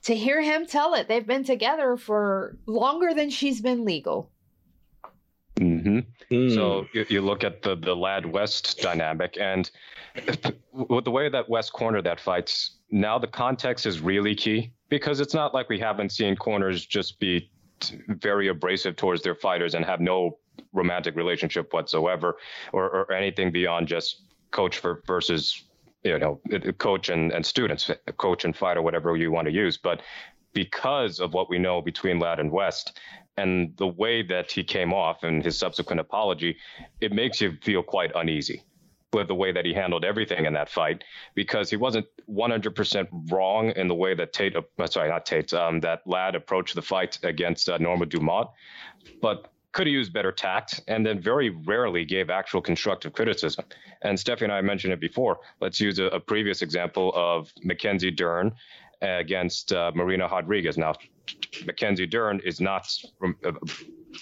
[0.02, 4.30] to hear him tell it, they've been together for longer than she's been legal.
[5.78, 6.34] Mm-hmm.
[6.34, 6.54] Mm.
[6.54, 9.70] So you, you, look at the the Ladd West dynamic, and
[10.72, 12.52] with the way that West cornered that fight,
[12.90, 17.20] now the context is really key because it's not like we haven't seen corners just
[17.20, 17.50] be
[18.08, 20.38] very abrasive towards their fighters and have no
[20.72, 22.36] romantic relationship whatsoever,
[22.72, 25.64] or, or anything beyond just coach for, versus
[26.02, 26.40] you know
[26.78, 30.02] coach and, and students, coach and fighter, whatever you want to use, but
[30.54, 32.98] because of what we know between Ladd and West,
[33.38, 36.56] and the way that he came off and his subsequent apology,
[37.00, 38.62] it makes you feel quite uneasy
[39.12, 41.02] with the way that he handled everything in that fight
[41.34, 45.80] because he wasn't 100% wrong in the way that Tate, uh, sorry, not Tate, um,
[45.80, 48.48] that Ladd approached the fight against uh, Norma Dumont,
[49.22, 53.64] but could have used better tact and then very rarely gave actual constructive criticism.
[54.02, 55.38] And Stephanie and I mentioned it before.
[55.60, 58.52] Let's use a, a previous example of Mackenzie Dern
[59.02, 60.78] against uh, Marina Rodriguez.
[60.78, 60.94] Now,
[61.66, 62.92] Mackenzie Dern is not
[63.24, 63.52] uh,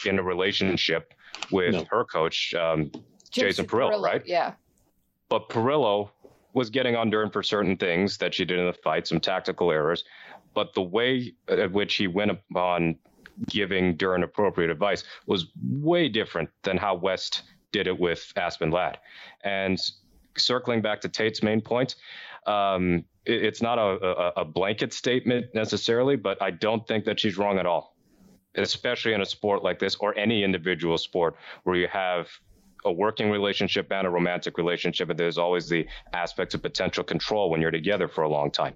[0.04, 1.14] in a relationship
[1.50, 1.84] with no.
[1.90, 2.90] her coach, um,
[3.30, 4.22] Jason, Perillo, Parillo, right?
[4.26, 4.52] Yeah.
[5.28, 6.10] But Perillo
[6.52, 9.70] was getting on Dern for certain things that she did in the fight, some tactical
[9.70, 10.04] errors.
[10.54, 12.96] But the way at which he went upon
[13.48, 18.98] giving Dern appropriate advice was way different than how West did it with Aspen Ladd.
[19.44, 19.78] And
[20.38, 21.96] circling back to Tate's main point,
[22.46, 27.20] um, it, it's not a, a, a blanket statement necessarily, but I don't think that
[27.20, 27.96] she's wrong at all,
[28.54, 32.28] especially in a sport like this or any individual sport where you have
[32.84, 37.50] a working relationship and a romantic relationship, and there's always the aspect of potential control
[37.50, 38.74] when you're together for a long time.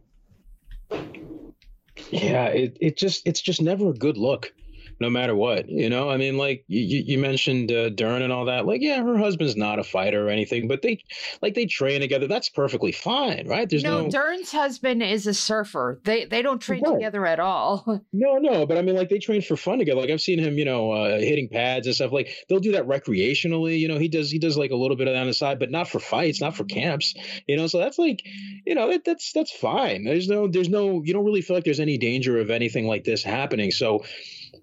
[2.11, 4.53] Yeah, it, it just it's just never a good look
[5.01, 5.69] no matter what.
[5.69, 8.67] You know, I mean, like you, you mentioned uh, Dern and all that.
[8.67, 11.03] Like, yeah, her husband's not a fighter or anything, but they
[11.41, 12.27] like they train together.
[12.27, 13.69] That's perfectly fine, right?
[13.69, 14.11] There's no, no...
[14.11, 16.01] Dern's husband is a surfer.
[16.05, 17.85] They they don't train together at all.
[18.13, 20.01] No, no, but I mean, like they train for fun together.
[20.01, 22.13] Like I've seen him, you know, uh, hitting pads and stuff.
[22.13, 23.79] Like they'll do that recreationally.
[23.79, 25.59] You know, he does he does like a little bit of that on the side,
[25.59, 27.15] but not for fights, not for camps.
[27.47, 28.23] You know, so that's like,
[28.67, 30.05] you know, that, that's that's fine.
[30.05, 33.05] There's no there's no you don't really feel like there's any danger of anything like
[33.05, 33.71] this happening.
[33.71, 34.05] So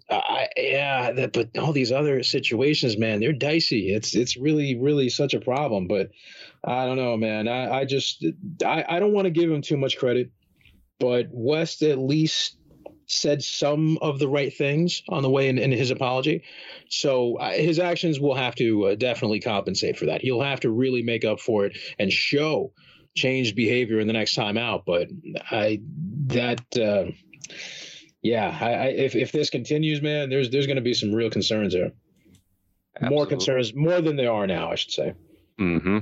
[0.09, 3.93] I, yeah, that, but all these other situations, man, they're dicey.
[3.93, 5.87] It's it's really really such a problem.
[5.87, 6.11] But
[6.63, 7.47] I don't know, man.
[7.47, 8.25] I, I just
[8.65, 10.31] I, I don't want to give him too much credit,
[10.99, 12.57] but West at least
[13.07, 16.43] said some of the right things on the way in, in his apology.
[16.89, 20.21] So uh, his actions will have to uh, definitely compensate for that.
[20.21, 22.73] He'll have to really make up for it and show
[23.15, 24.85] changed behavior in the next time out.
[24.85, 25.09] But
[25.49, 25.81] I
[26.27, 26.61] that.
[26.77, 27.11] Uh,
[28.21, 31.29] yeah, I, I, if if this continues, man, there's there's going to be some real
[31.29, 31.91] concerns there.
[32.95, 33.15] Absolutely.
[33.15, 35.13] More concerns, more than there are now, I should say.
[35.57, 35.99] Hmm.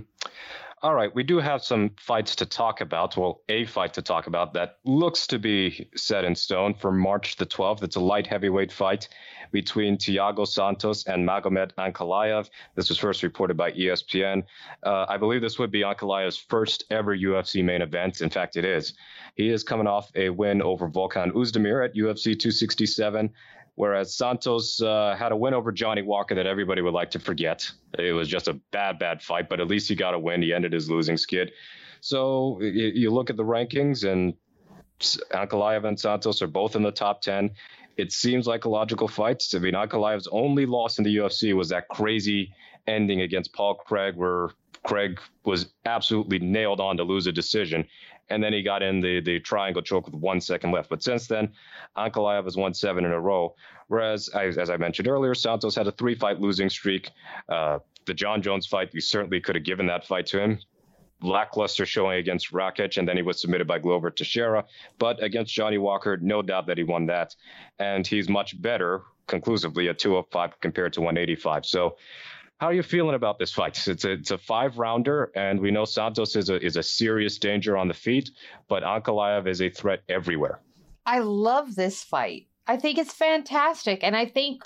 [0.82, 3.18] All right, we do have some fights to talk about.
[3.18, 7.38] Well, a fight to talk about that looks to be set in stone for March
[7.38, 7.82] the 12th.
[7.82, 9.10] It's a light heavyweight fight
[9.52, 12.50] between Thiago Santos and Magomed Ankalaev.
[12.76, 14.44] This was first reported by ESPN.
[14.84, 18.22] Uh, I believe this would be Ankalaev's first ever UFC main event.
[18.22, 18.94] In fact, it is.
[19.36, 23.32] He is coming off a win over Volkan Oezdemir at UFC 267
[23.76, 27.70] whereas Santos uh, had a win over Johnny Walker that everybody would like to forget.
[28.00, 30.42] It was just a bad, bad fight, but at least he got a win.
[30.42, 31.52] He ended his losing skid.
[32.00, 34.34] So you, you look at the rankings, and
[35.00, 37.52] Ankalaev and Santos are both in the top 10.
[37.98, 39.44] It seems like a logical fight.
[39.54, 42.54] I mean, Ankalaev's only loss in the UFC was that crazy
[42.88, 44.50] ending against Paul Craig, where
[44.84, 47.86] Craig was absolutely nailed on to lose a decision
[48.30, 50.90] and then he got in the the triangle choke with one second left.
[50.90, 51.52] But since then,
[51.98, 53.56] Ankalaev has won seven in a row.
[53.88, 57.12] Whereas, as I mentioned earlier, Santos had a three fight losing streak.
[57.48, 60.60] Uh, the Jon Jones fight, you certainly could have given that fight to him.
[61.22, 64.66] Lackluster showing against Rakic, and then he was submitted by Glover Teixeira.
[65.00, 67.36] But against Johnny Walker, no doubt that he won that.
[67.80, 71.66] And he's much better conclusively at 205 compared to 185.
[71.66, 71.98] So
[72.58, 73.88] how are you feeling about this fight?
[73.88, 77.38] It's a, it's a five rounder, and we know Santos is a, is a serious
[77.38, 78.32] danger on the feet,
[78.70, 80.62] but Ankalaev is a threat everywhere.
[81.06, 82.48] I love this fight.
[82.68, 84.04] I think it's fantastic.
[84.04, 84.64] And I think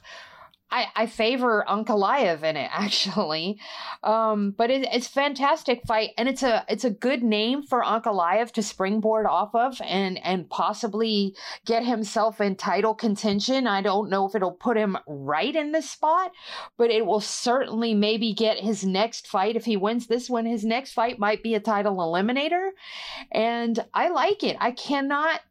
[0.72, 3.60] I, I favor Ankalaev in it actually,
[4.04, 8.52] um, but it, it's fantastic fight, and it's a it's a good name for Ankalaev
[8.54, 13.68] to springboard off of, and and possibly get himself in title contention.
[13.68, 16.32] I don't know if it'll put him right in this spot,
[16.78, 20.46] but it will certainly maybe get his next fight if he wins this one.
[20.46, 22.70] His next fight might be a title eliminator,
[23.32, 24.58] and I like it.
[24.60, 25.42] I cannot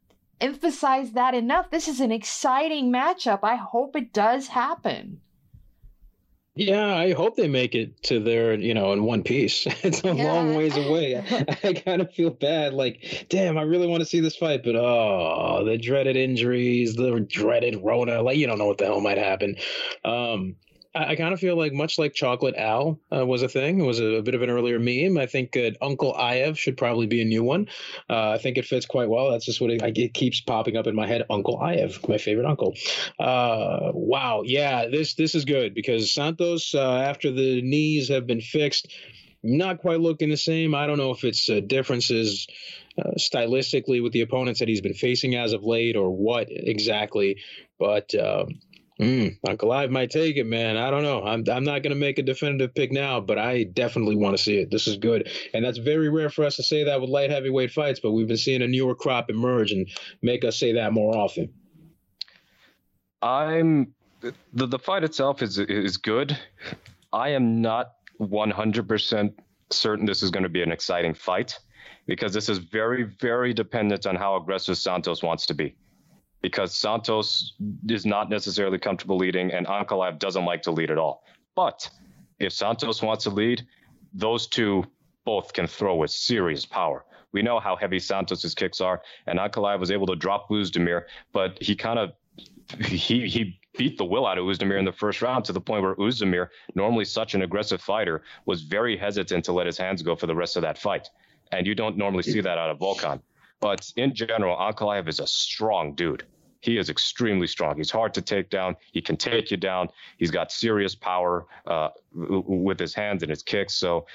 [0.41, 1.71] emphasize that enough.
[1.71, 3.41] This is an exciting matchup.
[3.43, 5.21] I hope it does happen.
[6.59, 9.65] Yeah, I hope they make it to their, you know, in one piece.
[9.85, 10.25] it's a yeah.
[10.25, 11.17] long ways away.
[11.31, 12.75] I, I kind of feel bad.
[12.75, 17.21] Like, damn, I really want to see this fight, but oh, the dreaded injuries, the
[17.21, 18.23] dreaded Rona.
[18.23, 19.55] Like, you don't know what the hell might happen.
[20.05, 20.57] Um,
[20.95, 23.81] I, I kind of feel like much like Chocolate Al uh, was a thing.
[23.81, 25.19] It was a, a, bit of an earlier meme.
[25.19, 27.69] I think uh, Uncle Aiev should probably be a new one.
[28.09, 29.31] Uh, I think it fits quite well.
[29.31, 31.25] That's just what it, it, keeps popping up in my head.
[31.31, 32.75] Uncle Aiev, my favorite uncle.
[33.19, 38.41] Uh, wow, yeah, this this is good because Santos, uh, after the knees have been
[38.41, 38.89] fixed,
[39.43, 40.75] not quite looking the same.
[40.75, 42.47] I don't know if it's uh, differences
[42.99, 47.37] uh, stylistically with the opponents that he's been facing as of late or what exactly,
[47.79, 48.15] but.
[48.15, 48.61] Um,
[49.01, 50.77] Mm, Uncle Ive might take it, man.
[50.77, 51.23] I don't know.
[51.23, 54.59] I'm I'm not to make a definitive pick now, but I definitely want to see
[54.59, 54.73] it.
[54.73, 57.71] This is good, and that's very rare for us to say that with light heavyweight
[57.71, 58.01] fights.
[58.01, 59.89] But we've been seeing a newer crop emerge and
[60.21, 61.53] make us say that more often.
[63.23, 66.37] I'm the the fight itself is is good.
[67.13, 69.33] I am not 100%
[69.71, 71.57] certain this is going to be an exciting fight
[72.07, 75.77] because this is very very dependent on how aggressive Santos wants to be
[76.41, 77.55] because Santos
[77.89, 81.25] is not necessarily comfortable leading and Ankalaev doesn't like to lead at all.
[81.57, 81.89] But
[82.39, 83.67] if Santos wants to lead,
[84.13, 84.85] those two
[85.25, 87.05] both can throw with serious power.
[87.33, 91.59] We know how heavy Santos's kicks are, and Ankalaev was able to drop Oezdemir, but
[91.61, 92.13] he kind of
[92.87, 95.83] he he beat the will out of Oezdemir in the first round to the point
[95.83, 100.17] where Oezdemir, normally such an aggressive fighter, was very hesitant to let his hands go
[100.17, 101.09] for the rest of that fight.
[101.53, 103.21] And you don't normally see that out of Volkan.
[103.61, 106.25] But in general, Ankalaev is a strong dude.
[106.61, 107.77] He is extremely strong.
[107.77, 108.77] He's hard to take down.
[108.93, 109.89] He can take you down.
[110.17, 113.75] He's got serious power uh, with his hands and his kicks.
[113.75, 114.07] So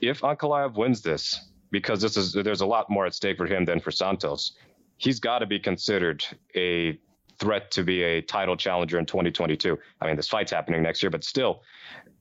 [0.00, 3.66] if Ankalaev wins this, because this is there's a lot more at stake for him
[3.66, 4.52] than for Santos,
[4.96, 6.24] he's got to be considered
[6.56, 6.98] a
[7.38, 9.78] threat to be a title challenger in 2022.
[10.00, 11.62] I mean, this fight's happening next year, but still,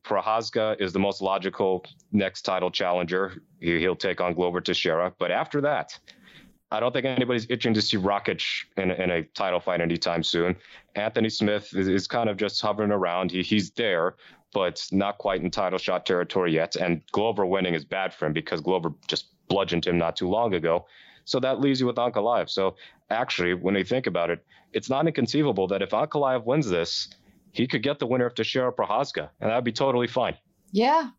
[0.03, 3.41] Prochazka is the most logical next title challenger.
[3.59, 5.13] He'll take on Glover Teixeira.
[5.17, 5.97] But after that,
[6.71, 10.55] I don't think anybody's itching to see Rakic in, in a title fight anytime soon.
[10.95, 13.31] Anthony Smith is, is kind of just hovering around.
[13.31, 14.15] He, he's there,
[14.53, 16.75] but not quite in title shot territory yet.
[16.75, 20.53] And Glover winning is bad for him because Glover just bludgeoned him not too long
[20.53, 20.85] ago.
[21.23, 22.49] So that leaves you with Ankalaev.
[22.49, 22.75] So
[23.09, 27.09] actually, when you think about it, it's not inconceivable that if Ankalaev wins this,
[27.51, 30.35] he could get the winner of Teixeira Prochazka, and that'd be totally fine.
[30.71, 31.09] Yeah,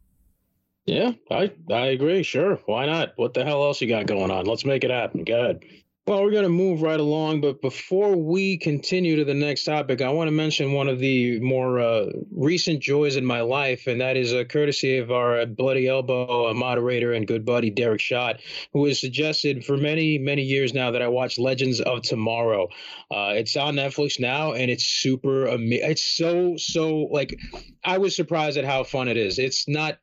[0.88, 2.22] yeah, I I agree.
[2.22, 3.12] Sure, why not?
[3.16, 4.46] What the hell else you got going on?
[4.46, 5.24] Let's make it happen.
[5.24, 5.64] Go ahead.
[6.06, 10.00] Well, we're going to move right along, but before we continue to the next topic,
[10.00, 14.00] I want to mention one of the more uh, recent joys in my life, and
[14.00, 18.40] that is a courtesy of our Bloody Elbow moderator and good buddy Derek Schott,
[18.72, 22.68] who has suggested for many, many years now that I watch Legends of Tomorrow.
[23.10, 25.90] Uh, it's on Netflix now, and it's super amazing.
[25.90, 27.38] It's so, so like,
[27.84, 29.38] I was surprised at how fun it is.
[29.38, 29.98] It's not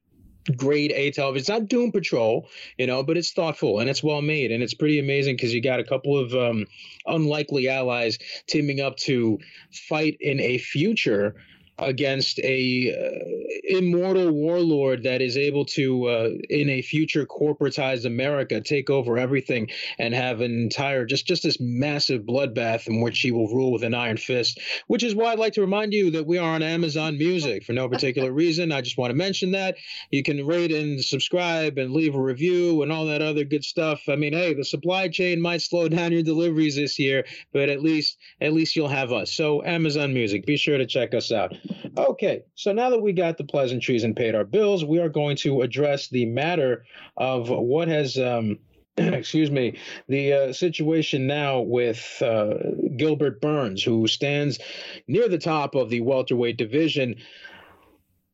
[0.55, 1.41] grade A television.
[1.41, 4.73] It's not Doom Patrol, you know, but it's thoughtful and it's well made and it's
[4.73, 6.65] pretty amazing because you got a couple of um,
[7.05, 9.39] unlikely allies teaming up to
[9.71, 11.35] fight in a future
[11.77, 18.61] against a uh, immortal warlord that is able to uh, in a future corporatized america
[18.61, 23.31] take over everything and have an entire just just this massive bloodbath in which he
[23.31, 26.25] will rule with an iron fist which is why i'd like to remind you that
[26.25, 27.63] we are on amazon music.
[27.63, 29.75] For no particular reason i just want to mention that.
[30.11, 34.01] You can rate and subscribe and leave a review and all that other good stuff.
[34.07, 37.81] I mean hey the supply chain might slow down your deliveries this year but at
[37.81, 39.31] least at least you'll have us.
[39.31, 41.53] So amazon music be sure to check us out
[41.97, 45.37] Okay, so now that we got the pleasantries and paid our bills, we are going
[45.37, 46.85] to address the matter
[47.17, 48.17] of what has.
[48.17, 48.59] Um,
[48.97, 52.53] excuse me, the uh, situation now with uh,
[52.95, 54.57] Gilbert Burns, who stands
[55.05, 57.15] near the top of the welterweight division.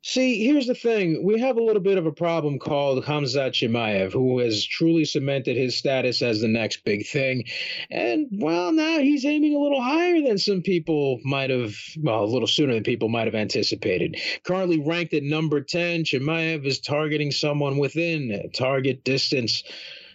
[0.04, 1.24] See, here's the thing.
[1.24, 5.56] We have a little bit of a problem called Khamzat Chimaev, who has truly cemented
[5.56, 7.44] his status as the next big thing.
[7.92, 12.26] And, well, now he's aiming a little higher than some people might have, well, a
[12.26, 14.20] little sooner than people might have anticipated.
[14.44, 19.64] Currently ranked at number 10, Chimaev is targeting someone within target distance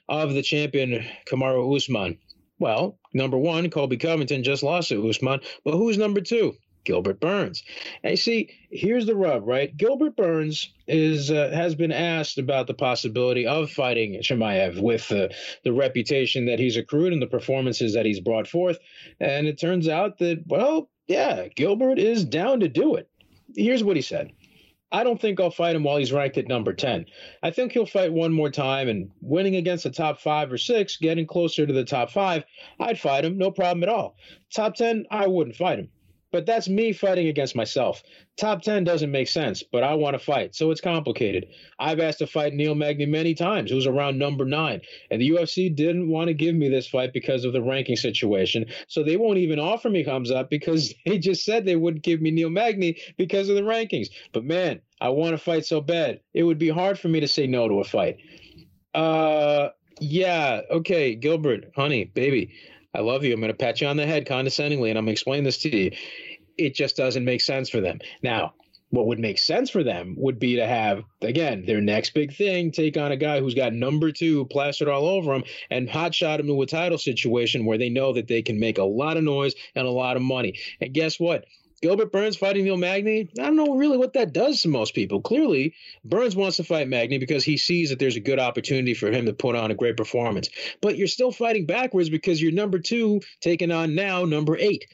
[0.09, 2.19] of the champion, Kamaru Usman.
[2.59, 6.57] Well, number one, Colby Covington just lost to Usman, but who's number two?
[6.87, 7.63] Gilbert Burns.
[8.03, 9.77] And you see, here's the rub, right?
[9.77, 15.29] Gilbert Burns is uh, has been asked about the possibility of fighting Chimaev with uh,
[15.65, 18.79] the reputation that he's accrued and the performances that he's brought forth.
[19.21, 23.11] And it turns out that, well, yeah, Gilbert is down to do it.
[23.55, 24.33] Here's what he said.
[24.93, 27.07] I don't think I'll fight him while he's ranked at number 10.
[27.43, 30.97] I think he'll fight one more time and winning against the top five or six,
[30.97, 32.45] getting closer to the top five,
[32.79, 34.17] I'd fight him, no problem at all.
[34.55, 35.89] Top 10, I wouldn't fight him.
[36.37, 38.03] But that's me fighting against myself.
[38.37, 41.47] Top 10 doesn't make sense, but I want to fight, so it's complicated.
[41.79, 43.73] I've asked to fight Neil Magny many times.
[43.73, 47.47] Was around number nine, and the UFC didn't want to give me this fight because
[47.47, 48.67] of the ranking situation.
[48.87, 52.21] So they won't even offer me thumbs up because they just said they wouldn't give
[52.21, 54.09] me Neil Magny because of the rankings.
[54.35, 56.21] But man, I want to fight so bad.
[56.35, 58.19] It would be hard for me to say no to a fight.
[58.95, 59.71] Uh,
[60.01, 62.53] yeah, okay, Gilbert, honey, baby.
[62.97, 63.35] I love you.
[63.35, 65.59] I'm going to pat you on the head condescendingly, and I'm going to explain this
[65.59, 65.93] to you.
[66.59, 68.01] It just doesn't make sense for them.
[68.23, 68.55] Now,
[68.91, 72.71] what would make sense for them would be to have again their next big thing
[72.71, 76.47] take on a guy who's got number two plastered all over him and hotshot him
[76.47, 79.55] to a title situation where they know that they can make a lot of noise
[79.75, 81.45] and a lot of money and guess what
[81.83, 85.21] Gilbert Burns fighting Neil Magny, I don't know really what that does to most people.
[85.21, 89.13] Clearly, Burns wants to fight Magny because he sees that there's a good opportunity for
[89.13, 90.49] him to put on a great performance.
[90.81, 94.87] But you're still fighting backwards because you're number two taking on now number eight.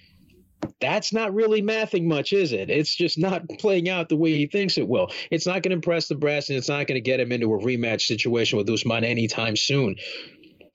[0.81, 2.71] That's not really mathing much, is it?
[2.71, 5.11] It's just not playing out the way he thinks it will.
[5.31, 7.53] It's not going to impress the brass, and it's not going to get him into
[7.55, 9.97] a rematch situation with Usman anytime soon.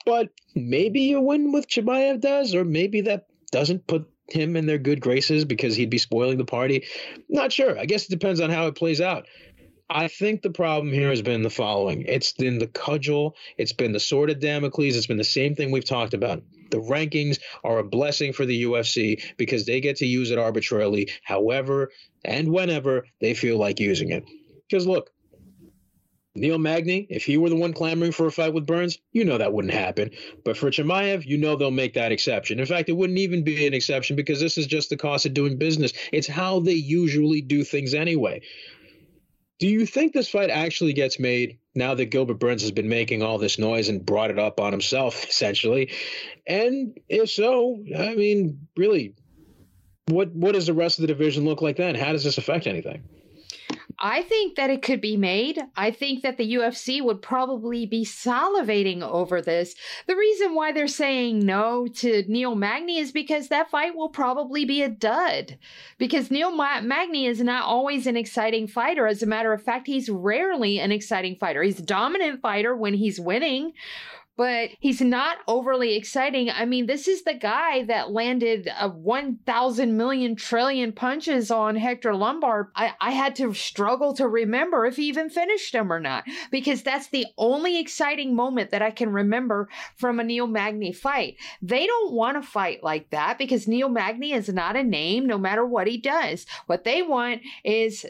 [0.06, 4.78] But maybe you win with Chimaev does, or maybe that doesn't put him in their
[4.78, 6.86] good graces because he'd be spoiling the party?
[7.30, 7.78] Not sure.
[7.78, 9.28] I guess it depends on how it plays out.
[9.90, 12.02] I think the problem here has been the following.
[12.02, 15.72] It's been the cudgel, it's been the sword of Damocles, it's been the same thing
[15.72, 16.44] we've talked about.
[16.72, 21.10] The rankings are a blessing for the UFC because they get to use it arbitrarily,
[21.24, 21.92] however
[22.26, 24.26] and whenever they feel like using it.
[24.68, 25.12] Because look,
[26.36, 29.40] Neil Magny, if he were the one clamoring for a fight with Burns, you know
[29.40, 30.12] that wouldn't happen.
[30.44, 32.60] But for Chimaev, you know they'll make that exception.
[32.60, 35.34] In fact, it wouldn't even be an exception because this is just the cost of
[35.34, 35.94] doing business.
[36.12, 38.42] It's how they usually do things anyway.
[39.60, 43.24] Do you think this fight actually gets made now that Gilbert Burns has been making
[43.24, 45.92] all this noise and brought it up on himself, essentially?
[46.46, 49.16] And if so, I mean, really,
[50.08, 51.96] what what does the rest of the division look like then?
[51.96, 53.04] How does this affect anything?
[54.00, 55.60] I think that it could be made.
[55.76, 59.74] I think that the UFC would probably be salivating over this.
[60.06, 64.66] The reason why they're saying no to Neil Magny is because that fight will probably
[64.66, 65.58] be a dud.
[65.98, 69.08] Because Neil Ma- Magny is not always an exciting fighter.
[69.08, 71.64] As a matter of fact, he's rarely an exciting fighter.
[71.64, 73.74] He's a dominant fighter when he's winning,
[74.38, 76.50] but he's not overly exciting.
[76.50, 82.16] I mean, this is the guy that landed a 1,000 million trillion punches on Hector
[82.16, 82.68] Lombard.
[82.76, 86.84] I, I had to struggle to remember if he even finished him or not, because
[86.84, 91.38] that's the only exciting moment that I can remember from a Neil Magny fight.
[91.62, 95.40] They don't want to fight like that because Neil Magny is not a name no
[95.40, 96.46] matter what he does.
[96.68, 98.06] What they want is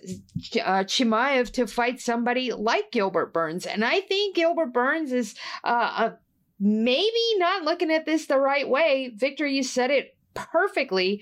[0.61, 3.65] uh, Chimaev to fight somebody like Gilbert Burns.
[3.65, 6.16] And I think Gilbert Burns is uh, a
[6.59, 9.11] maybe not looking at this the right way.
[9.15, 11.21] Victor, you said it perfectly.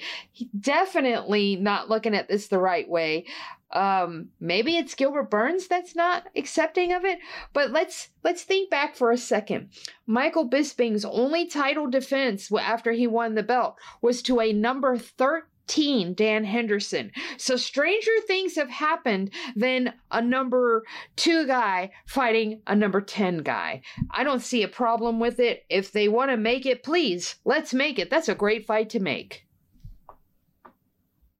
[0.59, 3.25] Definitely not looking at this the right way.
[3.71, 7.19] Um, maybe it's Gilbert Burns that's not accepting of it.
[7.53, 9.69] But let's let's think back for a second.
[10.05, 15.43] Michael Bisping's only title defense after he won the belt was to a number 13
[15.67, 17.11] Teen Dan Henderson.
[17.37, 20.83] So stranger things have happened than a number
[21.15, 23.81] two guy fighting a number 10 guy.
[24.11, 25.65] I don't see a problem with it.
[25.69, 28.09] If they want to make it, please, let's make it.
[28.09, 29.45] That's a great fight to make.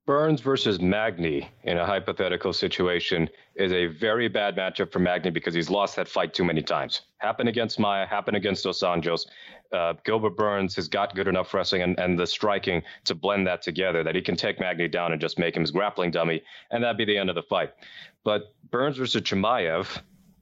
[0.05, 5.55] Burns versus Magny in a hypothetical situation is a very bad matchup for Magny because
[5.55, 7.01] he's lost that fight too many times.
[7.17, 9.26] Happened against Maia, happened against Dos Anjos.
[9.72, 13.61] Uh, Gilbert Burns has got good enough wrestling and, and the striking to blend that
[13.61, 16.41] together that he can take Magny down and just make him his grappling dummy,
[16.72, 17.74] and that'd be the end of the fight.
[18.24, 20.01] But Burns versus Chimaev,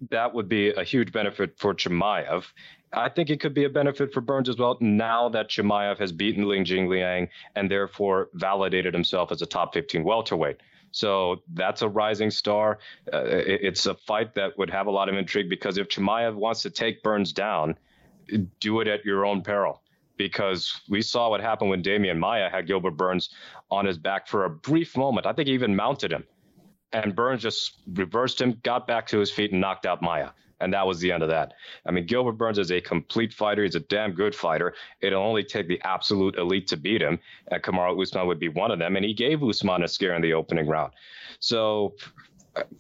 [0.10, 2.46] that would be a huge benefit for Chimaev.
[2.92, 6.12] I think it could be a benefit for Burns as well now that Chimaev has
[6.12, 10.58] beaten Li Jingliang and therefore validated himself as a top 15 welterweight.
[10.92, 12.78] So that's a rising star.
[13.12, 16.36] Uh, it, it's a fight that would have a lot of intrigue because if Chimaev
[16.36, 17.76] wants to take Burns down,
[18.60, 19.82] do it at your own peril.
[20.16, 23.30] Because we saw what happened when Demian Maia had Gilbert Burns
[23.72, 25.26] on his back for a brief moment.
[25.26, 26.24] I think he even mounted him.
[26.92, 30.30] And Burns just reversed him, got back to his feet, and knocked out Maia.
[30.60, 31.54] And that was the end of that.
[31.86, 33.64] I mean, Gilbert Burns is a complete fighter.
[33.64, 34.76] He's a damn good fighter.
[35.02, 37.20] It'll only take the absolute elite to beat him.
[37.48, 38.96] And Kamaru Usman would be one of them.
[38.96, 40.94] And he gave Usman a scare in the opening round.
[41.40, 41.96] So,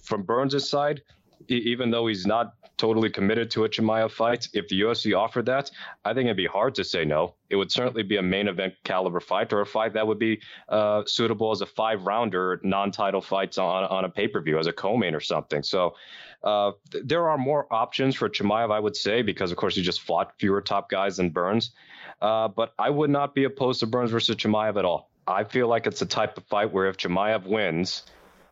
[0.01, 1.01] from Burns' side,
[1.49, 5.71] even though he's not totally committed to a Chimaev fight, if the UFC offered that,
[6.03, 7.35] I think it'd be hard to say no.
[7.49, 10.41] It would certainly be a main event caliber fight or a fight that would be
[10.67, 14.59] uh, suitable as a five rounder non title fight on, on a pay per view
[14.59, 15.63] as a co main or something.
[15.63, 15.95] So
[16.43, 19.81] uh, th- there are more options for Chimaev, I would say, because of course he
[19.81, 21.71] just fought fewer top guys than Burns.
[22.21, 25.09] Uh, but I would not be opposed to Burns versus Chimaev at all.
[25.25, 28.03] I feel like it's a type of fight where if Chimaev wins,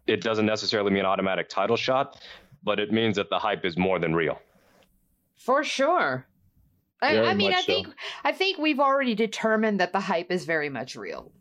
[0.08, 2.22] it doesn't necessarily mean an automatic title shot,
[2.64, 4.40] but it means that the hype is more than real.
[5.38, 6.28] For sure.
[7.02, 7.94] I, I mean, I think so.
[8.24, 11.32] I think we've already determined that the hype is very much real.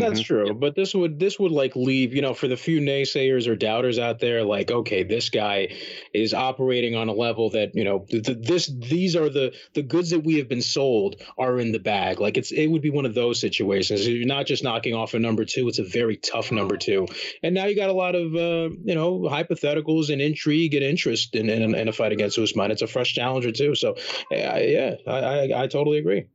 [0.00, 0.46] That's mm-hmm.
[0.46, 3.56] true, but this would this would like leave you know for the few naysayers or
[3.56, 5.74] doubters out there like okay this guy
[6.14, 9.82] is operating on a level that you know th- th- this these are the the
[9.82, 12.90] goods that we have been sold are in the bag like it's it would be
[12.90, 16.16] one of those situations you're not just knocking off a number two it's a very
[16.16, 17.06] tough number two
[17.42, 21.34] and now you got a lot of uh, you know hypotheticals and intrigue and interest
[21.34, 23.96] in, in, in a fight against Usman it's a fresh challenger too so
[24.30, 26.26] yeah yeah I, I, I totally agree.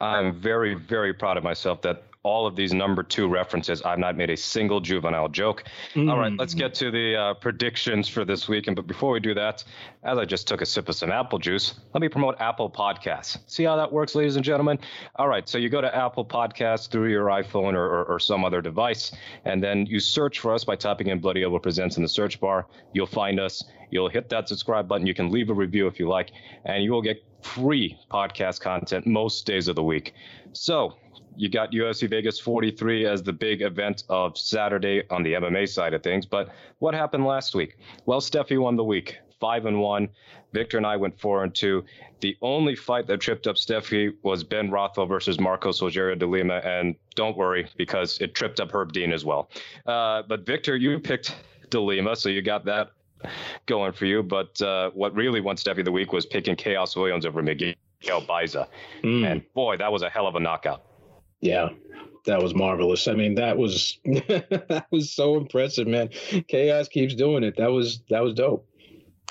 [0.00, 3.82] I'm very, very proud of myself that all of these number two references.
[3.82, 5.64] I've not made a single juvenile joke.
[5.94, 6.10] Mm.
[6.10, 8.76] All right, let's get to the uh, predictions for this weekend.
[8.76, 9.64] But before we do that,
[10.04, 13.38] as I just took a sip of some apple juice, let me promote Apple Podcasts.
[13.46, 14.78] See how that works, ladies and gentlemen?
[15.16, 18.44] All right, so you go to Apple Podcasts through your iPhone or, or, or some
[18.44, 19.12] other device,
[19.44, 22.38] and then you search for us by typing in Bloody Elbow Presents in the search
[22.40, 22.66] bar.
[22.92, 23.64] You'll find us.
[23.90, 25.06] You'll hit that subscribe button.
[25.06, 26.30] You can leave a review if you like,
[26.64, 30.14] and you will get free podcast content most days of the week.
[30.52, 30.96] So
[31.36, 35.94] you got UFC Vegas 43 as the big event of Saturday on the MMA side
[35.94, 36.26] of things.
[36.26, 37.78] But what happened last week?
[38.06, 40.08] Well, Steffi won the week, five and one.
[40.52, 41.84] Victor and I went four and two.
[42.20, 46.56] The only fight that tripped up Steffi was Ben Rothwell versus Marcos Rogerio de Lima,
[46.58, 49.50] and don't worry because it tripped up Herb Dean as well.
[49.86, 51.34] Uh, but Victor, you picked
[51.70, 52.92] de Lima, so you got that
[53.66, 54.22] going for you.
[54.22, 57.74] But uh, what really won Steffi the week was picking Khaos Williams over Miguel
[58.26, 58.68] Baeza,
[59.02, 59.26] mm.
[59.26, 60.84] and boy, that was a hell of a knockout.
[61.42, 61.70] Yeah,
[62.24, 63.08] that was marvelous.
[63.08, 66.08] I mean, that was that was so impressive, man.
[66.08, 67.56] Khaos keeps doing it.
[67.58, 68.66] That was that was dope.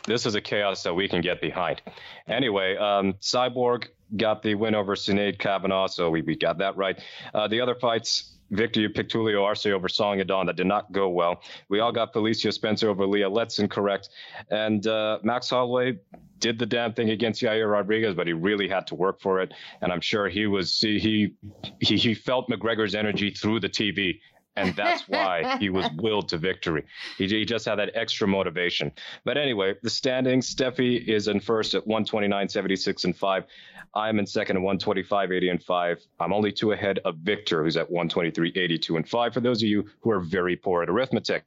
[0.06, 1.82] This is a chaos that we can get behind.
[2.28, 7.00] Anyway, um, Cyborg got the win over Sinead Kavanagh, so we, we got that right.
[7.34, 10.46] Uh, the other fights, Victor, you picked Julio Arce over Song Yadong.
[10.46, 11.42] That did not go well.
[11.70, 14.10] We all got Felicia Spencer over Leah Letson correct.
[14.50, 16.00] And uh, Max Holloway
[16.40, 19.54] did the damn thing against Yair Rodriguez, but he really had to work for it.
[19.82, 21.34] And I'm sure he was he
[21.80, 24.20] he he felt McGregor's energy through the TV
[24.56, 26.86] and that's why he was willed to victory.
[27.18, 28.92] He, he, just had that extra motivation.
[29.24, 33.46] But anyway, the standings: Steffi is in first at 129, 76 and five.
[33.94, 36.02] I'm in second at 125, 80 and five.
[36.20, 39.34] I'm only two ahead of Victor, who's at 123, 82 and five.
[39.34, 41.44] For those of you who are very poor at arithmetic,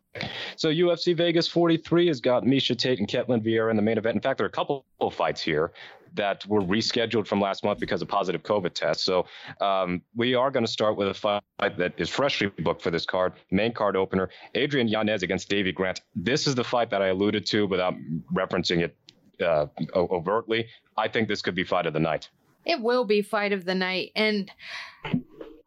[0.57, 4.17] so UFC Vegas 43 has got Miesha Tate and Ketlen Vieira in the main event.
[4.17, 5.73] In fact, there are a couple of fights here
[6.15, 9.05] that were rescheduled from last month because of positive COVID tests.
[9.05, 9.27] So
[9.61, 13.05] um, we are going to start with a fight that is freshly booked for this
[13.05, 16.01] card, main card opener, Adrian Yanez against Davy Grant.
[16.15, 17.95] This is the fight that I alluded to without
[18.33, 18.97] referencing it
[19.43, 20.67] uh, overtly.
[20.97, 22.29] I think this could be fight of the night.
[22.65, 24.51] It will be fight of the night, and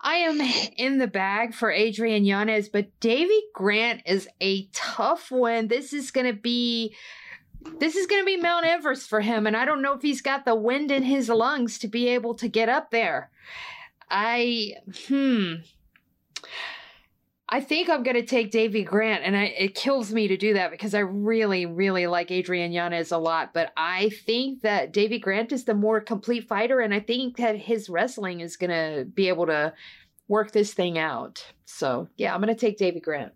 [0.02, 0.42] I am
[0.78, 5.68] in the bag for Adrian Yanez, but Davy Grant is a tough one.
[5.68, 6.96] This is going to be
[7.80, 10.22] this is going to be Mount Everest for him, and I don't know if he's
[10.22, 13.30] got the wind in his lungs to be able to get up there.
[14.10, 14.74] I,
[15.08, 15.56] hmm.
[17.50, 20.54] I think I'm going to take Davy Grant, and I, it kills me to do
[20.56, 23.54] that because I really, really like Adrian Yanez a lot.
[23.54, 27.56] But I think that Davy Grant is the more complete fighter, and I think that
[27.56, 29.74] his wrestling is going to be able to
[30.28, 31.46] work this thing out.
[31.64, 33.32] So, yeah, I'm going to take Davy Grant.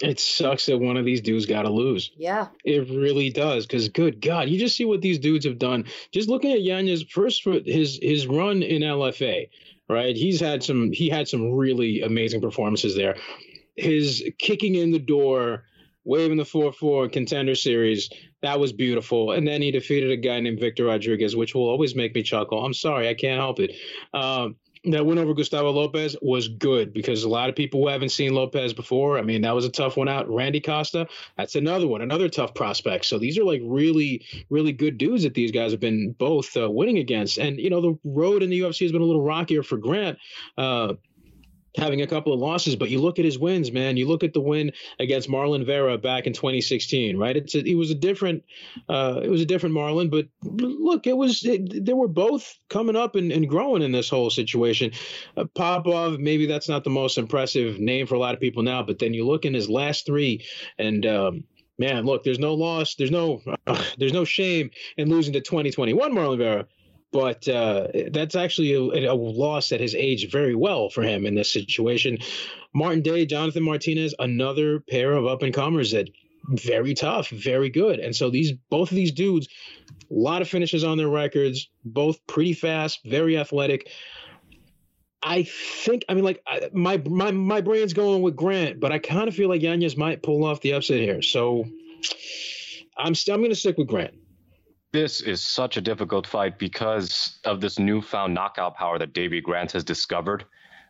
[0.00, 2.12] It sucks that one of these dudes got to lose.
[2.16, 2.48] Yeah.
[2.64, 3.66] It really does.
[3.66, 5.86] Because, good God, you just see what these dudes have done.
[6.12, 9.48] Just looking at Yanez first, his his run in LFA,
[9.88, 10.14] right?
[10.14, 13.16] He's had some, he had some really amazing performances there.
[13.76, 15.64] His kicking in the door,
[16.04, 18.08] waving the 4 4 contender series,
[18.40, 19.32] that was beautiful.
[19.32, 22.64] And then he defeated a guy named Victor Rodriguez, which will always make me chuckle.
[22.64, 23.72] I'm sorry, I can't help it.
[24.14, 28.10] Um, that win over Gustavo Lopez was good because a lot of people who haven't
[28.10, 30.28] seen Lopez before, I mean, that was a tough one out.
[30.28, 33.04] Randy Costa, that's another one, another tough prospect.
[33.04, 36.70] So these are like really, really good dudes that these guys have been both uh,
[36.70, 37.38] winning against.
[37.38, 40.18] And, you know, the road in the UFC has been a little rockier for Grant.
[40.56, 40.94] Uh,
[41.78, 43.96] having a couple of losses, but you look at his wins, man.
[43.96, 47.36] You look at the win against Marlon Vera back in 2016, right?
[47.36, 48.44] It's a, it was a different
[48.88, 52.96] uh, it was a different Marlon, but look, it was it, they were both coming
[52.96, 54.92] up and, and growing in this whole situation.
[55.36, 58.82] Uh, Popov, maybe that's not the most impressive name for a lot of people now,
[58.82, 60.44] but then you look in his last three,
[60.78, 61.44] and um,
[61.78, 66.12] man, look, there's no loss, there's no uh, there's no shame in losing to 2021
[66.12, 66.66] Marlon Vera
[67.12, 71.34] but uh, that's actually a, a, loss that has aged very well for him in
[71.34, 72.18] this situation.
[72.74, 76.10] Martin Day, Jonathan Martinez, another pair of up and comers that
[76.50, 77.98] very tough, very good.
[77.98, 79.48] And so these both of these dudes,
[80.10, 83.90] a lot of finishes on their records, both pretty fast, very athletic.
[85.22, 88.98] I think I mean like I, my my my brain's going with Grant, but I
[88.98, 91.22] kind of feel like Yanez might pull off the upset here.
[91.22, 91.64] So
[92.96, 94.14] I'm st- I'm going to stick with Grant
[94.92, 99.72] this is such a difficult fight because of this newfound knockout power that Davy Grant
[99.72, 100.44] has discovered.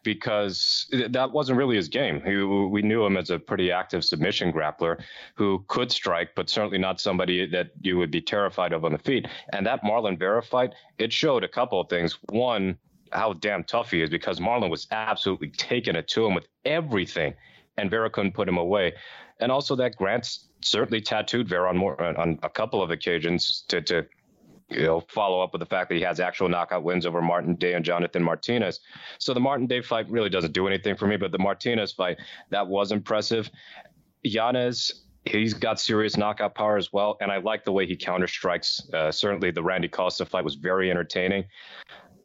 [0.05, 2.22] Because that wasn't really his game.
[2.24, 5.03] He, we knew him as a pretty active submission grappler
[5.34, 8.99] who could strike, but certainly not somebody that you would be terrified of on the
[8.99, 9.26] feet.
[9.53, 12.16] And that Marlon Vera fight, it showed a couple of things.
[12.30, 12.78] One,
[13.11, 17.34] how damn tough he is because Marlon was absolutely taking it to him with everything,
[17.76, 18.94] and Vera couldn't put him away.
[19.40, 23.80] And also that Grant's certainly tattooed Vera on more on a couple of occasions to
[23.82, 24.06] to
[24.70, 27.54] you know follow up with the fact that he has actual knockout wins over Martin
[27.54, 28.80] Day and Jonathan Martinez.
[29.18, 32.18] So the Martin Day fight really doesn't do anything for me, but the Martinez fight
[32.50, 33.50] that was impressive.
[34.22, 38.26] Yanez he's got serious knockout power as well, and I like the way he counter
[38.26, 38.88] strikes.
[38.92, 41.44] Uh, certainly, the Randy Costa fight was very entertaining.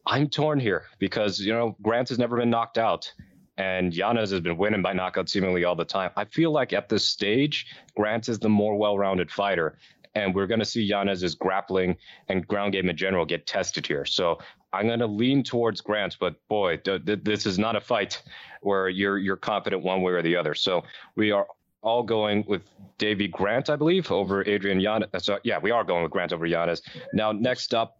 [0.05, 3.11] I'm torn here because you know Grant has never been knocked out,
[3.57, 6.11] and Yanez has been winning by knockout seemingly all the time.
[6.15, 9.77] I feel like at this stage, Grant is the more well-rounded fighter,
[10.15, 11.95] and we're going to see Yanez's grappling
[12.29, 14.05] and ground game in general get tested here.
[14.05, 14.39] So
[14.71, 18.21] I'm going to lean towards Grant, but boy, th- th- this is not a fight
[18.61, 20.55] where you're you're confident one way or the other.
[20.55, 20.83] So
[21.15, 21.47] we are
[21.83, 22.61] all going with
[22.97, 25.09] Davy Grant, I believe, over Adrian Yanez.
[25.13, 26.81] Uh, so yeah, we are going with Grant over Yanez.
[27.13, 27.99] Now next up,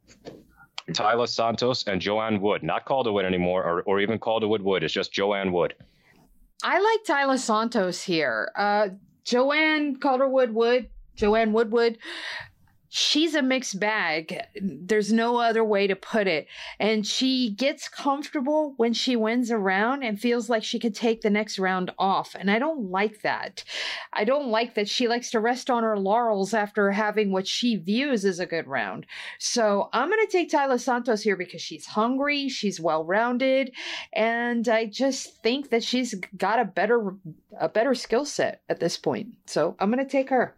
[0.92, 4.84] Taila Santos and Joanne Wood, not Calderwood anymore, or, or even Calderwood Wood.
[4.84, 5.76] It's just Joanne Wood.
[6.64, 8.52] I like Taila Santos here.
[8.56, 8.90] Uh,
[9.24, 11.98] Joanne Calderwood Wood, Joanne Woodwood
[12.96, 14.40] she's a mixed bag.
[14.62, 16.46] There's no other way to put it.
[16.80, 21.22] And she gets comfortable when she wins a round and feels like she could take
[21.22, 22.36] the next round off.
[22.36, 23.64] And I don't like that.
[24.14, 27.78] I don't like that she likes to rest on her laurels after having what she
[27.78, 29.08] views as a good round.
[29.40, 33.74] So I'm going to take Taila Santos here because she's hungry, she's well rounded,
[34.14, 37.16] and I just think that she's got a better
[37.60, 39.30] a better skill set at this point.
[39.48, 40.56] So I'm going to take her.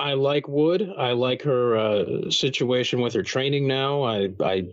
[0.00, 0.92] I like Wood.
[0.96, 4.02] I like her uh, situation with her training now.
[4.02, 4.66] I I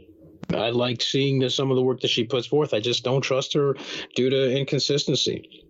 [0.54, 2.74] I like seeing the, some of the work that she puts forth.
[2.74, 3.76] I just don't trust her
[4.16, 5.66] due to inconsistency.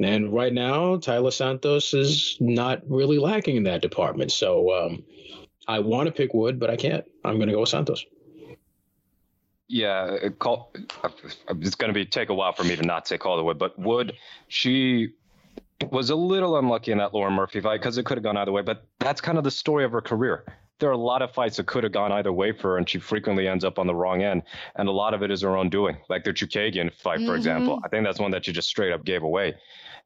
[0.00, 4.32] And right now, Taila Santos is not really lacking in that department.
[4.32, 5.04] So um,
[5.68, 7.04] I want to pick Wood, but I can't.
[7.24, 8.04] I'm going to go with Santos.
[9.68, 10.72] Yeah, call,
[11.48, 14.12] it's going to be take a while for me to not say Calderwood, but Wood,
[14.48, 15.10] she
[15.90, 18.52] was a little unlucky in that Lauren Murphy fight because it could have gone either
[18.52, 18.62] way.
[18.62, 20.44] But that's kind of the story of her career.
[20.78, 22.88] There are a lot of fights that could have gone either way for her, and
[22.88, 24.42] she frequently ends up on the wrong end.
[24.74, 27.34] And a lot of it is her own doing, like the Chookagian fight, for mm-hmm.
[27.34, 27.80] example.
[27.84, 29.54] I think that's one that she just straight up gave away.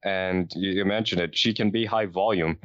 [0.05, 2.57] And you, you mentioned it, she can be high volume,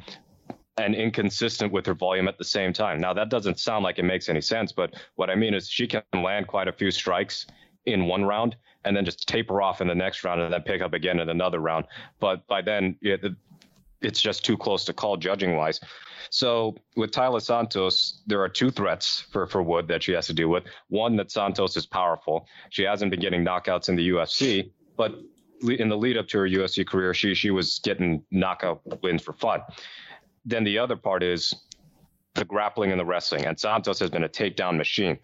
[0.78, 3.00] and inconsistent with her volume at the same time.
[3.00, 5.86] Now that doesn't sound like it makes any sense, but what I mean is she
[5.86, 7.46] can land quite a few strikes
[7.86, 8.56] in one round
[8.86, 11.28] and then just taper off in the next round and then pick up again in
[11.28, 11.86] another round.
[12.20, 13.24] But by then, it,
[14.00, 15.80] it's just too close to call judging wise.
[16.30, 20.34] So with Taila Santos, there are two threats for, for Wood that she has to
[20.34, 20.64] deal with.
[20.88, 22.46] One, that Santos is powerful.
[22.70, 25.14] She hasn't been getting knockouts in the UFC, but
[25.62, 29.32] in the lead up to her UFC career, she she was getting knockout wins for
[29.32, 29.60] fun.
[30.44, 31.54] Then the other part is
[32.36, 33.46] the grappling and the wrestling.
[33.46, 35.18] And Santos has been a takedown machine.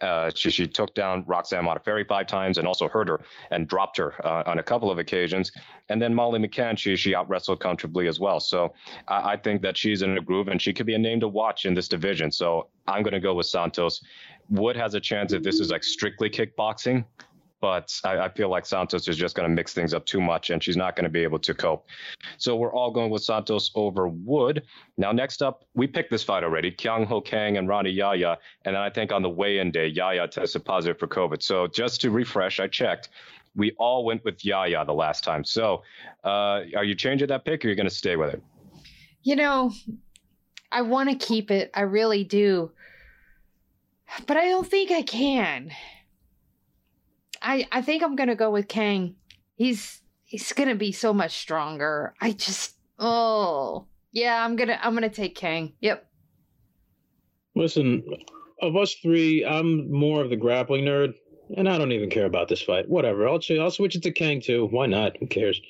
[0.00, 3.20] Uh, she, she took down Roxanne Modafferi five times and also hurt her
[3.50, 5.52] and dropped her uh, on a couple of occasions.
[5.88, 8.40] And then Molly McCann, she, she out wrestled comfortably as well.
[8.40, 8.72] So
[9.08, 11.28] I, I think that she's in a groove and she could be a name to
[11.28, 12.30] watch in this division.
[12.30, 14.02] So I'm going to go with Santos.
[14.48, 17.04] Wood has a chance if this is like strictly kickboxing
[17.64, 20.50] but I, I, feel like Santos is just going to mix things up too much
[20.50, 21.86] and she's not going to be able to cope.
[22.36, 24.64] So we're all going with Santos over Wood.
[24.98, 28.36] Now, next up, we picked this fight already Kyung Ho Kang and Rani Yahya.
[28.66, 31.42] And then I think on the weigh in day, Yahya tested positive for COVID.
[31.42, 33.08] So just to refresh, I checked.
[33.56, 35.42] We all went with Yahya the last time.
[35.42, 35.84] So
[36.22, 38.42] uh, are you changing that pick or are you going to stay with it?
[39.22, 39.72] You know,
[40.70, 41.70] I want to keep it.
[41.72, 42.72] I really do.
[44.26, 45.70] But I don't think I can.
[47.44, 49.14] I I think I'm gonna go with Kang.
[49.54, 52.14] He's he's gonna be so much stronger.
[52.20, 55.74] I just oh yeah, I'm gonna I'm gonna take Kang.
[55.80, 56.06] Yep.
[57.54, 58.02] Listen,
[58.62, 61.14] of us three, I'm more of the grappling nerd,
[61.56, 62.88] and I don't even care about this fight.
[62.88, 63.28] Whatever.
[63.28, 64.66] I'll I'll switch it to Kang too.
[64.70, 65.16] Why not?
[65.18, 65.60] Who cares?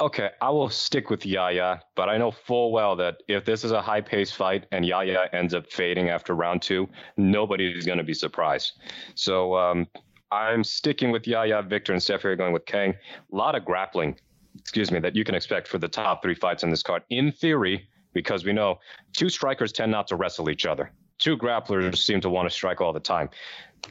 [0.00, 3.72] Okay, I will stick with Yahya, but I know full well that if this is
[3.72, 7.98] a high paced fight and Yahya ends up fading after round two, nobody is going
[7.98, 8.74] to be surprised.
[9.16, 9.88] So um,
[10.30, 12.94] I'm sticking with Yahya, Victor, and Steph here going with Kang.
[13.32, 14.18] A lot of grappling,
[14.58, 17.02] excuse me, that you can expect for the top three fights on this card.
[17.10, 18.78] In theory, because we know
[19.12, 20.90] two strikers tend not to wrestle each other.
[21.18, 23.28] Two grapplers seem to want to strike all the time.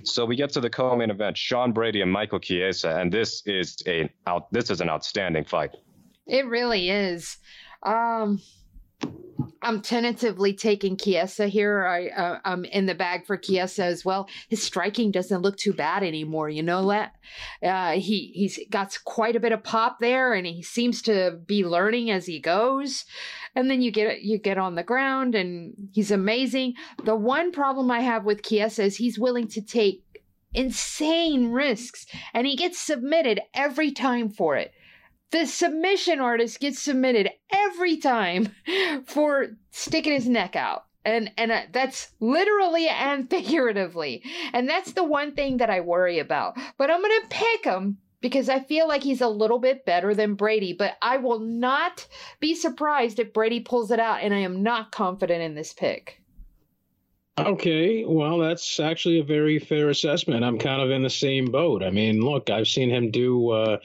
[0.04, 3.78] So we get to the co-main event: Sean Brady and Michael Chiesa, and this is
[3.88, 4.52] a out.
[4.52, 5.72] This is an outstanding fight.
[6.26, 7.38] It really is.
[7.84, 8.42] Um,
[9.62, 11.86] I'm tentatively taking Chiesa here.
[11.86, 14.30] I uh, I'm in the bag for Chiesa as well.
[14.50, 16.50] His striking doesn't look too bad anymore.
[16.50, 17.14] You know that
[17.64, 21.66] uh, he he's got quite a bit of pop there, and he seems to be
[21.66, 23.06] learning as he goes.
[23.56, 26.76] And then you get you get on the ground, and he's amazing.
[27.04, 30.04] The one problem I have with Chiesa is he's willing to take
[30.54, 34.72] insane risks, and he gets submitted every time for it
[35.32, 38.50] the submission artist gets submitted every time
[39.06, 40.84] for sticking his neck out.
[41.04, 44.24] And and uh, that's literally and figuratively.
[44.54, 46.58] And that's the one thing that i worry about.
[46.78, 50.36] But i'm gonna pick him because i feel like he's a little bit better than
[50.36, 50.74] brady.
[50.74, 52.08] But i will not
[52.40, 56.22] be surprised if brady pulls it out and i am not confident in this pick.
[57.40, 60.44] Okay, well, that's actually a very fair assessment.
[60.44, 61.84] I'm kind of in the same boat.
[61.84, 63.78] I mean, look, I've seen him do uh,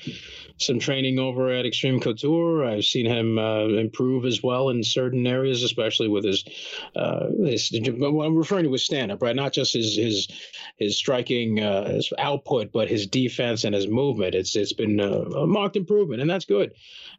[0.63, 2.65] some training over at Extreme Couture.
[2.65, 6.45] I've seen him uh, improve as well in certain areas, especially with his,
[6.97, 9.37] uh, his I'm referring to his stand up, right?
[9.37, 10.29] Not just his his
[10.77, 14.35] his striking uh, his output, but his defense and his movement.
[14.35, 16.73] It's it's been a marked improvement, and that's good.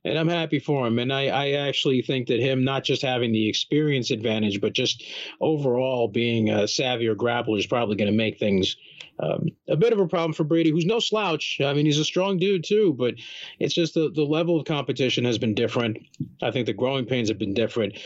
[0.06, 1.00] And I'm happy for him.
[1.00, 5.04] And I, I actually think that him not just having the experience advantage, but just
[5.39, 8.76] overall being a savvier grappler is probably going to make things
[9.20, 11.60] um, a bit of a problem for Brady, who's no slouch.
[11.64, 13.16] I mean, he's a strong dude too, but
[13.60, 15.97] it's just the, the level of competition has been different.
[16.41, 17.99] I think the growing pains have been different.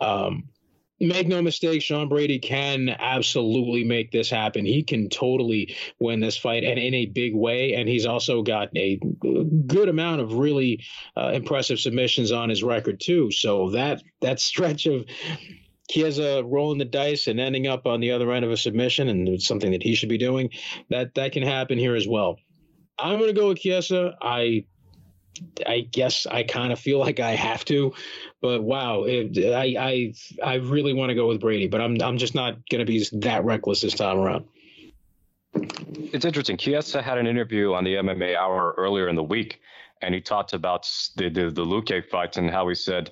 [0.00, 0.48] Um,
[1.00, 4.66] make no mistake, Sean Brady can absolutely make this happen.
[4.66, 7.74] He can totally win this fight and in a big way.
[7.74, 9.00] And he's also got a
[9.66, 10.84] good amount of really
[11.16, 13.30] uh, impressive submissions on his record too.
[13.30, 15.06] So that that stretch of
[15.90, 19.28] Chiesa rolling the dice and ending up on the other end of a submission, and
[19.28, 20.50] it's something that he should be doing.
[20.88, 22.38] That that can happen here as well.
[22.98, 24.16] I'm going to go with Chiesa.
[24.22, 24.64] I
[25.66, 27.92] I guess I kind of feel like I have to,
[28.40, 30.14] but wow, it, I I
[30.44, 33.04] I really want to go with Brady, but I'm I'm just not going to be
[33.20, 34.44] that reckless this time around.
[35.54, 36.56] It's interesting.
[36.56, 39.60] Chiesa had an interview on the MMA Hour earlier in the week,
[40.02, 43.10] and he talked about the the, the Luque fight and how he said,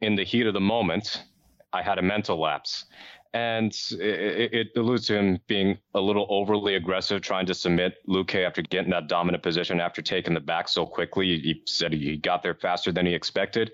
[0.00, 1.24] in the heat of the moment,
[1.72, 2.86] I had a mental lapse.
[3.34, 8.46] And it, it, alludes to him being a little overly aggressive, trying to submit Luque
[8.46, 11.38] after getting that dominant position after taking the back so quickly.
[11.38, 13.72] He said he got there faster than he expected.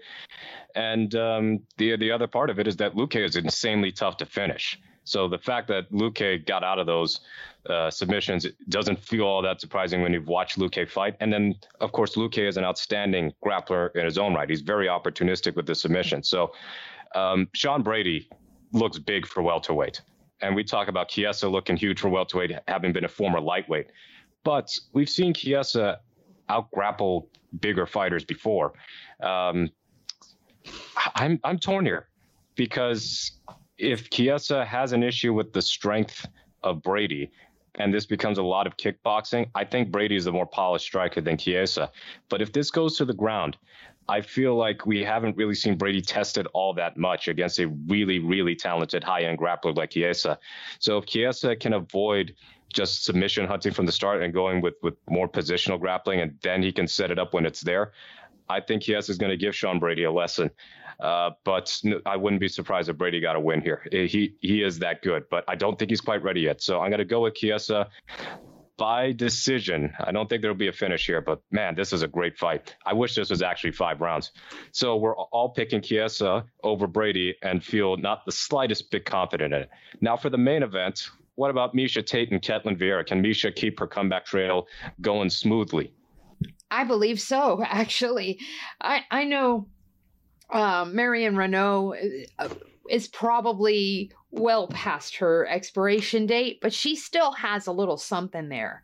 [0.74, 4.26] And um, the the other part of it is that Luque is insanely tough to
[4.26, 4.80] finish.
[5.04, 7.20] So the fact that Luque got out of those
[7.68, 11.16] uh, submissions doesn't feel all that surprising when you've watched Luque fight.
[11.20, 14.48] And then, of course, Luque is an outstanding grappler in his own right.
[14.48, 16.22] He's very opportunistic with the submission.
[16.22, 16.52] So
[17.14, 18.28] um, Sean Brady
[18.72, 20.00] looks big for welterweight.
[20.40, 23.90] And we talk about Chiesa looking huge for welterweight, having been a former lightweight.
[24.44, 26.00] But we've seen Chiesa
[26.48, 27.28] out grapple
[27.60, 28.72] bigger fighters before.
[29.22, 29.70] Um,
[31.14, 32.08] I'm I'm torn here
[32.54, 33.32] because
[33.78, 36.26] if Chiesa has an issue with the strength
[36.62, 37.30] of Brady,
[37.76, 41.20] and this becomes a lot of kickboxing, I think Brady is the more polished striker
[41.20, 41.90] than Chiesa.
[42.28, 43.56] But if this goes to the ground,
[44.08, 48.18] I feel like we haven't really seen Brady tested all that much against a really,
[48.18, 50.38] really talented high end grappler like Chiesa.
[50.78, 52.34] So if Chiesa can avoid
[52.72, 56.62] just submission hunting from the start and going with, with more positional grappling, and then
[56.62, 57.92] he can set it up when it's there,
[58.48, 60.50] I think Chiesa is going to give Sean Brady a lesson.
[61.00, 63.82] Uh, but I wouldn't be surprised if Brady got a win here.
[63.90, 66.62] He he is that good, but I don't think he's quite ready yet.
[66.62, 67.88] So I'm going to go with Chiesa
[68.76, 69.92] by decision.
[70.00, 72.74] I don't think there'll be a finish here, but man, this is a great fight.
[72.84, 74.32] I wish this was actually five rounds.
[74.72, 79.62] So we're all picking Chiesa over Brady and feel not the slightest bit confident in
[79.62, 79.70] it.
[80.00, 83.06] Now for the main event, what about Miesha Tate and Ketlen Vieira?
[83.06, 84.66] Can Miesha keep her comeback trail
[85.00, 85.92] going smoothly?
[86.70, 88.38] I believe so, actually.
[88.80, 89.68] I, I know
[90.50, 91.94] um, Marion Reneau
[92.38, 92.48] uh,
[92.88, 98.82] is probably well past her expiration date, but she still has a little something there.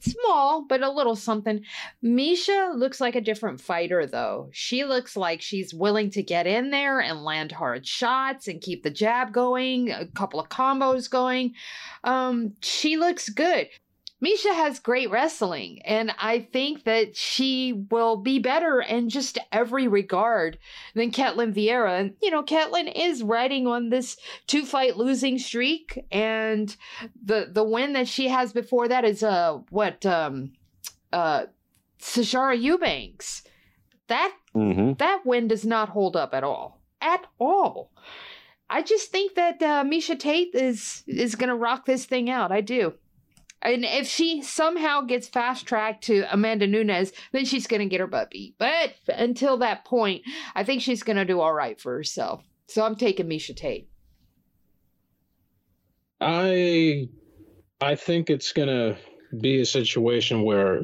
[0.00, 1.62] small, but a little something.
[2.02, 4.48] Miesha looks like a different fighter, though.
[4.52, 8.82] She looks like she's willing to get in there and land hard shots and keep
[8.82, 11.54] the jab going, a couple of combos going.
[12.04, 13.68] Um, she looks good.
[14.22, 19.88] Miesha has great wrestling, and I think that she will be better in just every
[19.88, 20.58] regard
[20.94, 21.98] than Ketlen Vieira.
[21.98, 26.76] And, you know, Ketlen is riding on this two fight losing streak, and
[27.24, 30.52] the the win that she has before that is uh what um
[31.12, 31.44] uh
[32.00, 33.42] Sijara Eubanks.
[34.08, 34.94] That Mm-hmm.
[34.94, 36.82] that win does not hold up at all.
[37.00, 37.92] At all.
[38.68, 42.50] I just think that uh, Miesha Tate is is gonna rock this thing out.
[42.52, 42.94] I do.
[43.62, 48.00] And if she somehow gets fast tracked to Amanda Nunes, then she's going to get
[48.00, 48.56] her butt beat.
[48.58, 50.22] But until that point,
[50.54, 52.42] I think she's going to do all right for herself.
[52.68, 53.88] So I'm taking Miesha Tate.
[56.20, 57.08] I
[57.80, 58.96] I think it's gonna
[59.40, 60.82] be a situation where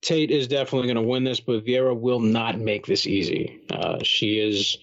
[0.00, 3.60] Tate is definitely going to win this, but Vieira will not make this easy.
[3.70, 4.78] Uh, she is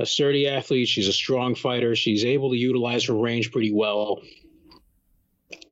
[0.00, 0.88] a sturdy athlete.
[0.88, 1.94] She's a strong fighter.
[1.94, 4.22] She's able to utilize her range pretty well.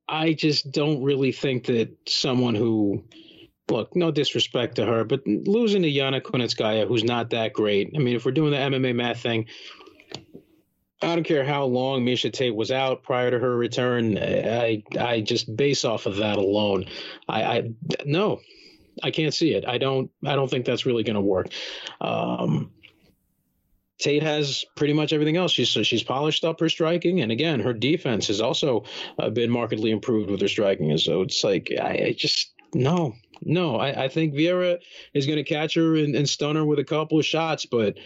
[0.08, 3.04] I just don't really think that someone who,
[3.68, 7.92] look, no disrespect to her, but losing to Yana Kunitskaya, who's not that great.
[7.94, 9.46] I mean, if we're doing the MMA math thing,
[11.00, 14.18] I don't care how long Miesha Tate was out prior to her return.
[14.18, 16.86] I I just base off of that alone.
[17.28, 17.70] I, I
[18.04, 18.40] no,
[19.02, 19.64] I can't see it.
[19.66, 21.48] I don't I don't think that's really going to work.
[22.00, 22.72] Um,
[23.98, 25.52] Tate has pretty much everything else.
[25.52, 28.84] She's she's polished up her striking, and again, her defense has also
[29.18, 30.90] uh, been markedly improved with her striking.
[30.90, 33.76] And so it's like I, I just no, no.
[33.76, 34.78] I, I think Vieira
[35.14, 37.98] is going to catch her and, and stun her with a couple of shots, but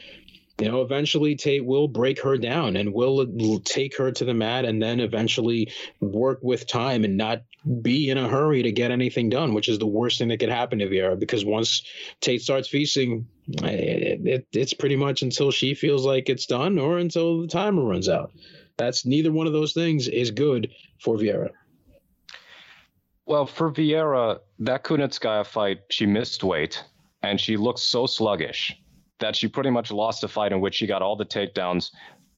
[0.61, 3.27] you know, eventually Tate will break her down and will
[3.65, 7.43] take her to the mat and then eventually work with time and not
[7.81, 10.51] be in a hurry to get anything done, which is the worst thing that could
[10.51, 11.83] happen to Vieira because once
[12.21, 16.99] Tate starts feasting, it, it, it's pretty much until she feels like it's done or
[16.99, 18.33] until the timer runs out.
[18.77, 20.71] That's neither one of those things is good
[21.01, 21.51] for Vieira.
[23.27, 26.83] Well, for Vieira, that Kunitskaya fight, she missed weight
[27.23, 28.77] and she looked so sluggish
[29.21, 31.91] that she pretty much lost a fight in which she got all the takedowns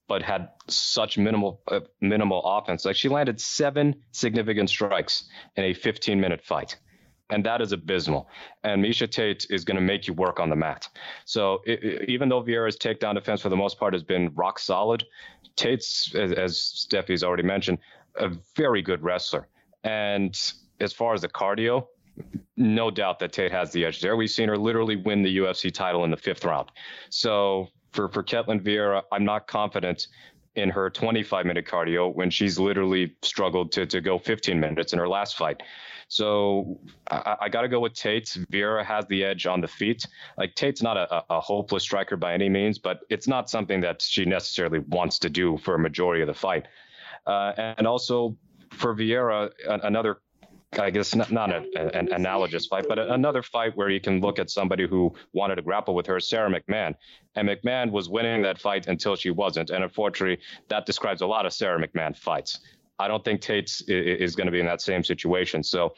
[0.06, 2.84] but had such minimal uh, minimal offense.
[2.84, 6.76] Like she landed seven significant strikes in a 15 minute fight.
[7.30, 8.28] And that is abysmal.
[8.64, 10.88] And Miesha Tate is going to make you work on the mat.
[11.24, 14.58] So it, it, even though Vieira's takedown defense for the most part has been rock
[14.58, 15.04] solid,
[15.56, 17.78] Tate's, as, as Steffi's already mentioned,
[18.16, 19.48] a very good wrestler.
[19.84, 20.38] And
[20.80, 21.86] as far as the cardio,
[22.56, 24.16] no doubt that Tate has the edge there.
[24.16, 26.70] We've seen her literally win the UFC title in the fifth round.
[27.10, 30.08] So for for Ketlen Vieira, I'm not confident
[30.56, 34.98] in her 25 minute cardio when she's literally struggled to to go 15 minutes in
[34.98, 35.62] her last fight.
[36.08, 36.78] So
[37.10, 38.26] I, I got to go with Tate.
[38.52, 40.06] Vieira has the edge on the feet.
[40.36, 44.02] Like Tate's not a, a hopeless striker by any means, but it's not something that
[44.02, 46.66] she necessarily wants to do for a majority of the fight.
[47.26, 48.36] Uh, and also
[48.70, 50.18] for Vieira, another
[50.78, 54.38] I guess not, not a, an analogous fight, but another fight where you can look
[54.38, 56.94] at somebody who wanted to grapple with her, Sarah McMann.
[57.34, 59.70] And McMann was winning that fight until she wasn't.
[59.70, 62.60] And unfortunately, that describes a lot of Sarah McMann fights.
[62.98, 65.62] I don't think Tate is going to be in that same situation.
[65.64, 65.94] So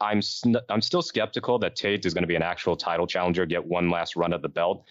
[0.00, 0.20] I'm
[0.68, 3.90] I'm still skeptical that Tate is going to be an actual title challenger, get one
[3.90, 4.84] last run at the belt.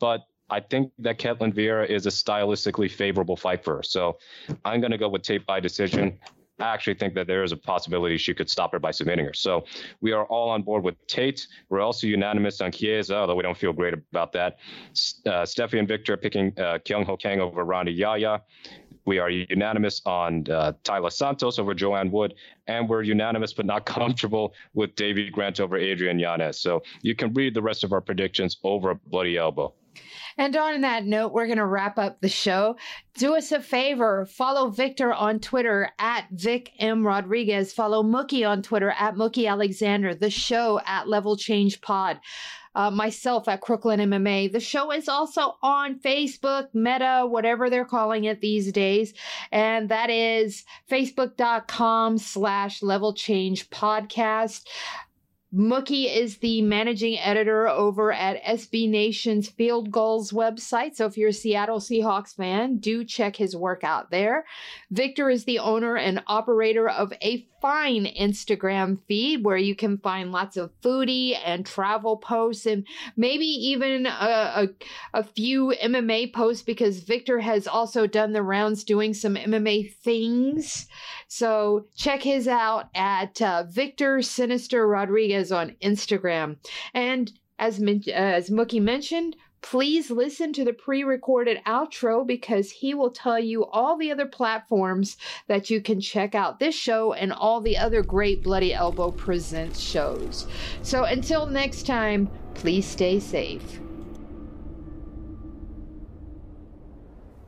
[0.00, 0.20] But
[0.50, 3.82] I think that Ketlen Vieira is a stylistically favorable fight for her.
[3.82, 4.18] So
[4.64, 6.18] I'm going to go with Tate by decision.
[6.58, 9.34] I actually think that there is a possibility she could stop her by submitting her.
[9.34, 9.64] So
[10.00, 11.46] we are all on board with Tate.
[11.68, 14.58] We're also unanimous on Chiesa, although we don't feel great about that.
[15.26, 18.42] Uh, Steffi and Victor picking uh, Kyung Ho Kang over Rani Yahya.
[19.04, 22.34] We are unanimous on uh, Taila Santos over Joanne Wood,
[22.66, 26.60] and we're unanimous but not comfortable with Davy Grant over Adrian Yanez.
[26.60, 29.72] So you can read the rest of our predictions over a bloody elbow.
[30.36, 32.76] And on that note, we're going to wrap up the show.
[33.16, 37.04] Do us a favor, follow Victor on Twitter at Vic M.
[37.04, 37.72] Rodriguez.
[37.72, 40.14] Follow Mookie on Twitter at Mookie Alexander.
[40.14, 42.20] The show at Level Change Pod.
[42.74, 44.52] Uh, myself at Crooklyn MMA.
[44.52, 49.14] The show is also on Facebook, Meta, whatever they're calling it these days.
[49.50, 54.64] And that is facebook.com slash level change podcast.
[55.54, 60.94] Mookie is the managing editor over at SB Nation's Field Gulls website.
[60.94, 64.44] So if you're a Seattle Seahawks fan, do check his work out there.
[64.90, 70.30] Victor is the owner and operator of a fine Instagram feed where you can find
[70.30, 72.86] lots of foodie and travel posts and
[73.16, 74.68] maybe even a, a,
[75.14, 80.86] a few MMA posts because Victor has also done the rounds doing some MMA things.
[81.26, 86.56] So check his out at uh, Victor Sinister Rodriguez on Instagram.
[86.94, 92.94] And as, uh, as Mookie mentioned, please listen to the pre recorded outro because he
[92.94, 95.16] will tell you all the other platforms
[95.46, 99.80] that you can check out this show and all the other great Bloody Elbow Presents
[99.80, 100.46] shows.
[100.82, 103.80] So until next time, please stay safe.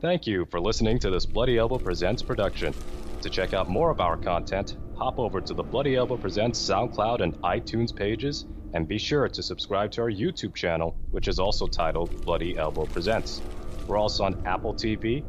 [0.01, 2.73] Thank you for listening to this Bloody Elbow Presents production.
[3.21, 7.21] To check out more of our content, hop over to the Bloody Elbow Presents SoundCloud
[7.21, 8.45] and iTunes pages
[8.75, 12.85] and be sure to subscribe to our YouTube channel, which is also titled Bloody Elbow
[12.85, 13.41] Presents.
[13.87, 15.23] We're also on Apple TV,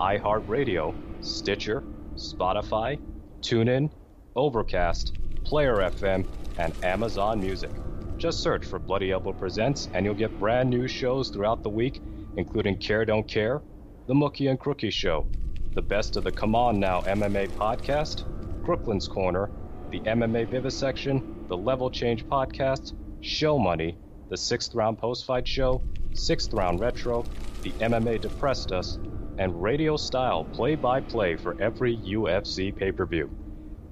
[0.00, 1.84] iHeartRadio, Stitcher,
[2.16, 3.00] Spotify,
[3.44, 3.90] TuneIn,
[4.34, 5.12] Overcast,
[5.44, 6.24] Player FM,
[6.56, 7.82] and Amazon Music.
[8.18, 12.00] Just search for Bloody Elbow Presents and you'll get brand new shows throughout the week,
[12.38, 13.60] including Care Don't Care,
[14.06, 15.26] The Mookie and Crookie Show,
[15.74, 18.22] the Best of the Come On Now MMA podcast,
[18.68, 19.50] Crooklyn's Corner,
[19.92, 22.92] the MMA Vivisection, the Level Change podcast,
[23.22, 23.98] Show Money,
[24.28, 27.30] the Sixth Round Post Fight Show, Sixth Round Retro,
[27.62, 28.98] the MMA Depressed Us,
[29.38, 33.30] and radio style play by play for every UFC pay per view.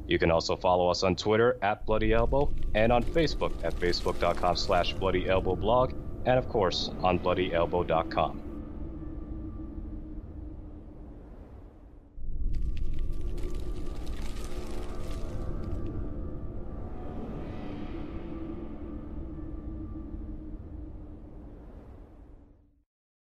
[0.08, 4.56] You can also follow us on Twitter at Bloody Elbow and on Facebook at facebook.com
[4.56, 5.92] slash Bloody Elbow blog,
[6.26, 8.45] and of course on bloodyelbow.com.